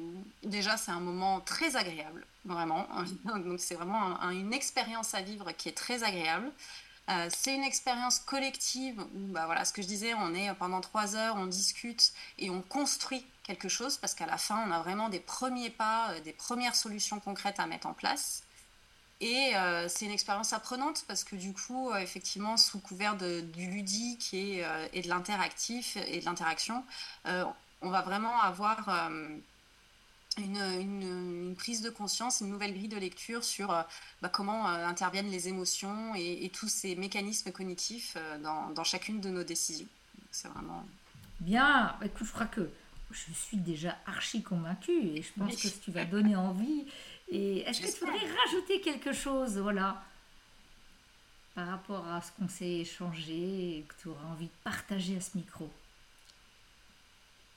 déjà, 0.44 0.78
c'est 0.78 0.92
un 0.92 1.00
moment 1.00 1.42
très 1.42 1.76
agréable, 1.76 2.26
vraiment. 2.46 2.88
Donc, 3.26 3.60
c'est 3.60 3.76
vraiment 3.76 4.22
une 4.30 4.54
expérience 4.54 5.16
à 5.16 5.22
vivre 5.22 5.52
qui 5.54 5.70
est 5.70 5.78
très 5.78 6.04
agréable. 6.04 6.52
Euh, 7.10 7.28
c'est 7.30 7.56
une 7.56 7.64
expérience 7.64 8.20
collective 8.20 9.02
où, 9.02 9.32
bah, 9.32 9.46
voilà, 9.48 9.66
ce 9.66 9.74
que 9.74 9.82
je 9.82 9.88
disais, 9.88 10.14
on 10.14 10.36
est 10.36 10.54
pendant 10.56 10.82
trois 10.82 11.16
heures, 11.16 11.36
on 11.38 11.48
discute 11.48 12.14
et 12.38 12.52
on 12.52 12.62
construit 12.62 13.26
quelque 13.50 13.70
chose 13.70 13.98
parce 13.98 14.14
qu'à 14.14 14.26
la 14.26 14.38
fin, 14.38 14.64
on 14.68 14.72
a 14.72 14.80
vraiment 14.80 15.10
des 15.10 15.20
premiers 15.20 15.70
pas, 15.70 16.12
euh, 16.12 16.20
des 16.22 16.34
premières 16.34 16.76
solutions 16.76 17.20
concrètes 17.20 17.60
à 17.60 17.66
mettre 17.66 17.88
en 17.88 17.94
place. 17.94 18.44
Et 19.22 19.56
euh, 19.56 19.90
c'est 19.90 20.06
une 20.06 20.12
expérience 20.12 20.54
apprenante 20.54 21.04
parce 21.08 21.24
que 21.24 21.36
du 21.36 21.54
coup, 21.54 21.94
effectivement, 21.96 22.56
sous 22.56 22.80
couvert 22.80 23.18
du 23.18 23.68
ludique 23.70 24.34
et, 24.34 24.64
de 24.64 25.10
l'interactif 25.10 25.98
et 25.98 26.22
de 26.22 26.26
l'interaction, 26.26 26.86
on 27.26 27.90
va 27.90 28.02
vraiment 28.02 28.40
avoir 28.42 29.10
une, 30.38 31.56
prise 31.58 31.82
de 31.82 31.90
conscience, 31.90 32.42
une 32.42 32.50
nouvelle 32.50 32.74
grille 32.74 32.88
de 32.88 32.98
lecture 32.98 33.44
sur 33.44 33.72
euh, 33.72 33.82
bah, 34.22 34.30
comment 34.30 34.70
euh, 34.70 34.86
interviennent 34.86 35.30
les 35.30 35.48
émotions 35.48 36.14
et, 36.16 36.50
tous 36.54 36.70
ces 36.70 36.96
mécanismes 36.96 37.52
cognitifs 37.52 38.16
euh, 38.18 38.38
dans, 38.38 38.84
chacune 38.84 39.20
de 39.22 39.30
nos 39.30 39.44
décisions. 39.44 39.88
C'est 40.32 40.48
vraiment... 40.48 40.86
Bien, 41.40 41.96
écoute, 42.04 42.28
je 42.28 42.32
crois 42.32 42.48
que 42.48 42.70
je 43.12 43.34
suis 43.34 43.58
déjà 43.58 43.98
archi 44.06 44.44
convaincue 44.44 44.92
et 45.16 45.22
je 45.22 45.34
pense 45.34 45.58
que 45.58 45.68
tu 45.68 45.92
vas 45.92 46.06
donner 46.06 46.36
envie. 46.36 46.86
Et 47.28 47.60
est-ce 47.62 47.82
que 47.82 47.90
tu 47.90 48.00
voudrais 48.06 48.26
rajouter 48.46 48.82
quelque 48.82 49.14
chose, 49.14 49.58
voilà, 49.60 50.04
par 51.54 51.68
rapport 51.68 52.08
à 52.08 52.22
ce 52.22 52.32
qu'on 52.32 52.48
s'est 52.48 52.80
échangé 52.80 53.80
et 53.80 53.86
que 53.88 53.94
tu 54.02 54.08
auras 54.10 54.26
envie 54.26 54.48
de 54.50 54.56
partager 54.64 55.18
à 55.18 55.22
ce 55.22 55.38
micro? 55.38 55.80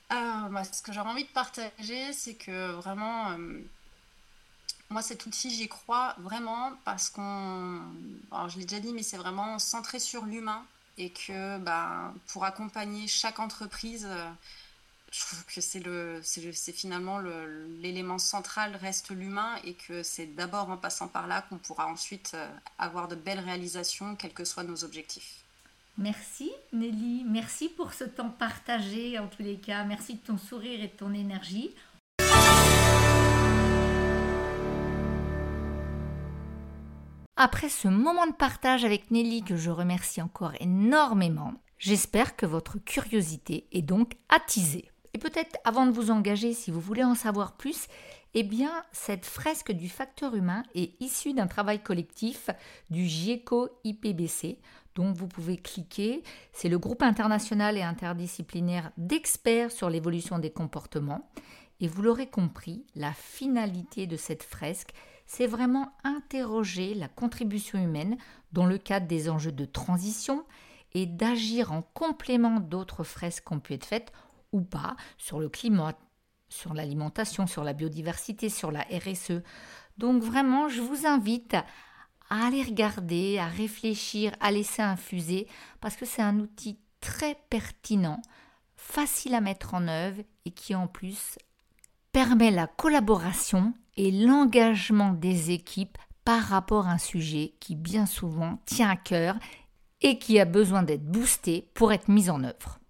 Ah, 0.09 0.49
bah, 0.53 0.65
ce 0.65 0.83
que 0.83 0.93
j'aurais 0.93 1.11
envie 1.11 1.25
de 1.25 1.31
partager, 1.33 2.13
c'est 2.13 2.37
que 2.37 2.73
vraiment, 2.73 3.31
euh, 3.33 3.63
Moi, 4.91 5.03
cet 5.03 5.25
outil, 5.27 5.51
j'y 5.51 5.69
crois 5.69 6.15
vraiment 6.19 6.77
parce 6.85 7.09
qu'on. 7.11 7.81
Alors, 8.31 8.49
je 8.51 8.59
l'ai 8.59 8.67
déjà 8.67 8.81
dit, 8.81 8.93
mais 8.93 9.03
c'est 9.03 9.17
vraiment 9.17 9.59
centré 9.59 9.99
sur 9.99 10.25
l'humain 10.27 10.69
et 10.99 11.13
que 11.13 11.59
bah, 11.59 12.15
pour 12.27 12.45
accompagner 12.45 13.09
chaque 13.09 13.39
entreprise, 13.41 14.07
euh, 14.07 14.31
je 15.13 15.21
trouve 15.27 15.45
que 15.45 15.61
c'est 15.61 15.81
le, 15.81 16.21
c'est 16.23 16.73
finalement 16.73 17.19
l'élément 17.83 18.19
central 18.19 18.75
reste 18.77 19.11
l'humain 19.11 19.57
et 19.63 19.75
que 19.75 20.03
c'est 20.03 20.27
d'abord 20.27 20.71
en 20.71 20.79
passant 20.79 21.07
par 21.07 21.27
là 21.27 21.43
qu'on 21.43 21.59
pourra 21.59 21.87
ensuite 21.87 22.33
euh, 22.35 22.49
avoir 22.79 23.09
de 23.09 23.15
belles 23.15 23.41
réalisations, 23.41 24.17
quels 24.17 24.33
que 24.33 24.47
soient 24.47 24.65
nos 24.65 24.85
objectifs. 24.85 25.45
Merci 25.99 26.51
Nelly, 26.73 27.25
merci 27.29 27.69
pour 27.69 27.93
ce 27.93 28.05
temps 28.05 28.31
partagé 28.31 29.19
en 29.19 29.29
tous 29.29 29.43
les 29.43 29.57
cas, 29.57 29.85
merci 29.85 30.15
de 30.15 30.21
ton 30.21 30.39
sourire 30.39 30.83
et 30.83 30.89
de 30.89 30.97
ton 30.97 31.13
énergie. 31.13 31.75
Après 37.37 37.69
ce 37.69 37.89
moment 37.89 38.27
de 38.27 38.33
partage 38.33 38.87
avec 38.87 39.11
Nelly 39.11 39.43
que 39.43 39.57
je 39.57 39.69
remercie 39.69 40.23
encore 40.23 40.53
énormément, 40.61 41.53
j'espère 41.79 42.35
que 42.35 42.47
votre 42.47 42.79
curiosité 42.79 43.67
est 43.73 43.83
donc 43.83 44.15
attisée. 44.31 44.92
Et 45.15 45.19
peut-être 45.19 45.59
avant 45.65 45.87
de 45.87 45.93
vous 45.93 46.11
engager, 46.11 46.55
si 46.55 46.71
vous 46.71 46.81
voulez 46.81 47.05
en 47.05 47.15
savoir 47.15 47.53
plus, 47.57 47.89
eh 48.35 48.43
bien, 48.43 48.73
cette 48.93 49.27
fresque 49.27 49.73
du 49.73 49.89
facteur 49.89 50.35
humain 50.35 50.63
est 50.75 50.99
issue 51.03 51.35
d'un 51.35 51.47
travail 51.47 51.83
collectif 51.83 52.49
du 52.91 53.05
GIECO 53.05 53.69
IPBC, 53.85 54.59
dont 54.95 55.13
vous 55.13 55.27
pouvez 55.27 55.59
cliquer. 55.59 56.23
C'est 56.53 56.71
le 56.71 56.79
groupe 56.79 57.03
international 57.03 57.77
et 57.77 57.83
interdisciplinaire 57.83 58.91
d'experts 58.97 59.71
sur 59.71 59.91
l'évolution 59.91 60.39
des 60.39 60.51
comportements. 60.51 61.29
Et 61.81 61.89
vous 61.89 62.03
l'aurez 62.03 62.29
compris, 62.29 62.87
la 62.95 63.13
finalité 63.13 64.07
de 64.07 64.17
cette 64.17 64.45
fresque, 64.45 64.95
c'est 65.27 65.47
vraiment 65.47 65.93
interroger 66.05 66.95
la 66.95 67.09
contribution 67.09 67.79
humaine 67.79 68.17
dans 68.53 68.67
le 68.67 68.79
cadre 68.79 69.07
des 69.07 69.29
enjeux 69.29 69.53
de 69.53 69.65
transition 69.65 70.45
et 70.95 71.07
d'agir 71.07 71.73
en 71.73 71.83
complément 71.83 72.61
d'autres 72.61 73.05
fresques 73.05 73.47
qui 73.47 73.53
ont 73.55 73.61
pu 73.61 73.75
être 73.75 73.87
faites 73.87 74.13
ou 74.53 74.63
pas 74.63 74.97
sur 75.19 75.41
le 75.41 75.49
climat, 75.49 75.95
sur 76.49 76.75
l'alimentation, 76.75 77.47
sur 77.47 77.65
la 77.65 77.73
biodiversité, 77.73 78.49
sur 78.49 78.71
la 78.71 78.83
RSE. 78.83 79.43
Donc 79.99 80.23
vraiment, 80.23 80.69
je 80.69 80.81
vous 80.81 81.07
invite 81.07 81.55
à 82.31 82.47
aller 82.47 82.63
regarder, 82.63 83.39
à 83.39 83.47
réfléchir, 83.47 84.33
à 84.41 84.51
laisser 84.51 84.83
infuser, 84.83 85.47
parce 85.81 85.97
que 85.97 86.07
c'est 86.07 86.23
un 86.23 86.39
outil 86.39 86.79
très 87.01 87.37
pertinent, 87.51 88.23
facile 88.77 89.35
à 89.35 89.41
mettre 89.41 89.75
en 89.75 89.89
œuvre 89.89 90.23
et 90.45 90.51
qui 90.51 90.75
en 90.75 90.87
plus 90.87 91.39
permet 92.13 92.51
la 92.51 92.67
collaboration 92.67 93.75
et 93.97 94.11
l'engagement 94.11 95.13
des 95.13 95.51
équipes 95.51 95.99
par 96.25 96.43
rapport 96.43 96.87
à 96.87 96.93
un 96.93 96.99
sujet 96.99 97.55
qui 97.61 97.75
bien 97.75 98.07
souvent 98.07 98.59
tient 98.65 98.91
à 98.91 98.97
cœur 98.97 99.37
et 100.01 100.19
qui 100.19 100.39
a 100.39 100.45
besoin 100.45 100.83
d'être 100.83 101.05
boosté 101.05 101.69
pour 101.75 101.93
être 101.93 102.09
mis 102.09 102.31
en 102.31 102.45
œuvre. 102.45 102.82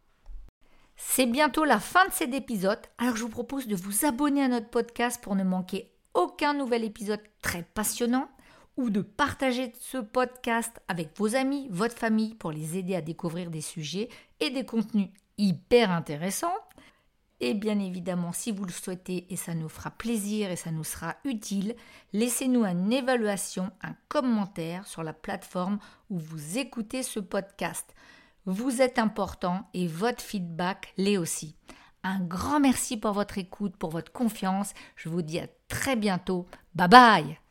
C'est 1.05 1.27
bientôt 1.27 1.65
la 1.65 1.79
fin 1.79 2.07
de 2.07 2.13
cet 2.13 2.33
épisode, 2.33 2.79
alors 2.97 3.17
je 3.17 3.23
vous 3.23 3.29
propose 3.29 3.67
de 3.67 3.77
vous 3.77 4.07
abonner 4.07 4.45
à 4.45 4.49
notre 4.49 4.71
podcast 4.71 5.23
pour 5.23 5.37
ne 5.37 5.45
manquer 5.45 5.93
aucun 6.15 6.55
nouvel 6.55 6.85
épisode 6.85 7.21
très 7.43 7.65
passionnant 7.65 8.31
ou 8.79 8.89
de 8.89 9.03
partager 9.03 9.75
ce 9.79 9.99
podcast 9.99 10.81
avec 10.89 11.11
vos 11.19 11.37
amis, 11.37 11.69
votre 11.71 11.99
famille 11.99 12.35
pour 12.35 12.51
les 12.51 12.79
aider 12.79 12.95
à 12.95 13.03
découvrir 13.03 13.51
des 13.51 13.61
sujets 13.61 14.09
et 14.41 14.49
des 14.49 14.65
contenus 14.65 15.11
hyper 15.37 15.91
intéressants. 15.91 16.57
Et 17.41 17.53
bien 17.53 17.79
évidemment, 17.79 18.33
si 18.33 18.51
vous 18.51 18.65
le 18.65 18.73
souhaitez 18.73 19.27
et 19.29 19.37
ça 19.37 19.55
nous 19.55 19.69
fera 19.69 19.91
plaisir 19.91 20.51
et 20.51 20.57
ça 20.57 20.71
nous 20.71 20.85
sera 20.85 21.17
utile, 21.25 21.75
laissez-nous 22.15 22.65
une 22.65 22.91
évaluation, 22.91 23.71
un 23.83 23.95
commentaire 24.09 24.87
sur 24.87 25.03
la 25.03 25.13
plateforme 25.13 25.79
où 26.09 26.19
vous 26.19 26.57
écoutez 26.57 27.03
ce 27.03 27.21
podcast. 27.21 27.93
Vous 28.45 28.83
êtes 28.83 28.99
important 28.99 29.69
et 29.73 29.87
votre 29.87 30.23
feedback 30.23 30.93
l'est 30.97 31.17
aussi. 31.17 31.57
Un 32.03 32.21
grand 32.21 32.59
merci 32.59 32.97
pour 32.97 33.13
votre 33.13 33.39
écoute, 33.39 33.77
pour 33.77 33.91
votre 33.91 34.13
confiance. 34.13 34.73
Je 34.97 35.09
vous 35.09 35.23
dis 35.23 35.39
à 35.39 35.47
très 35.69 35.95
bientôt. 35.95 36.47
Bye 36.75 36.89
bye 36.89 37.42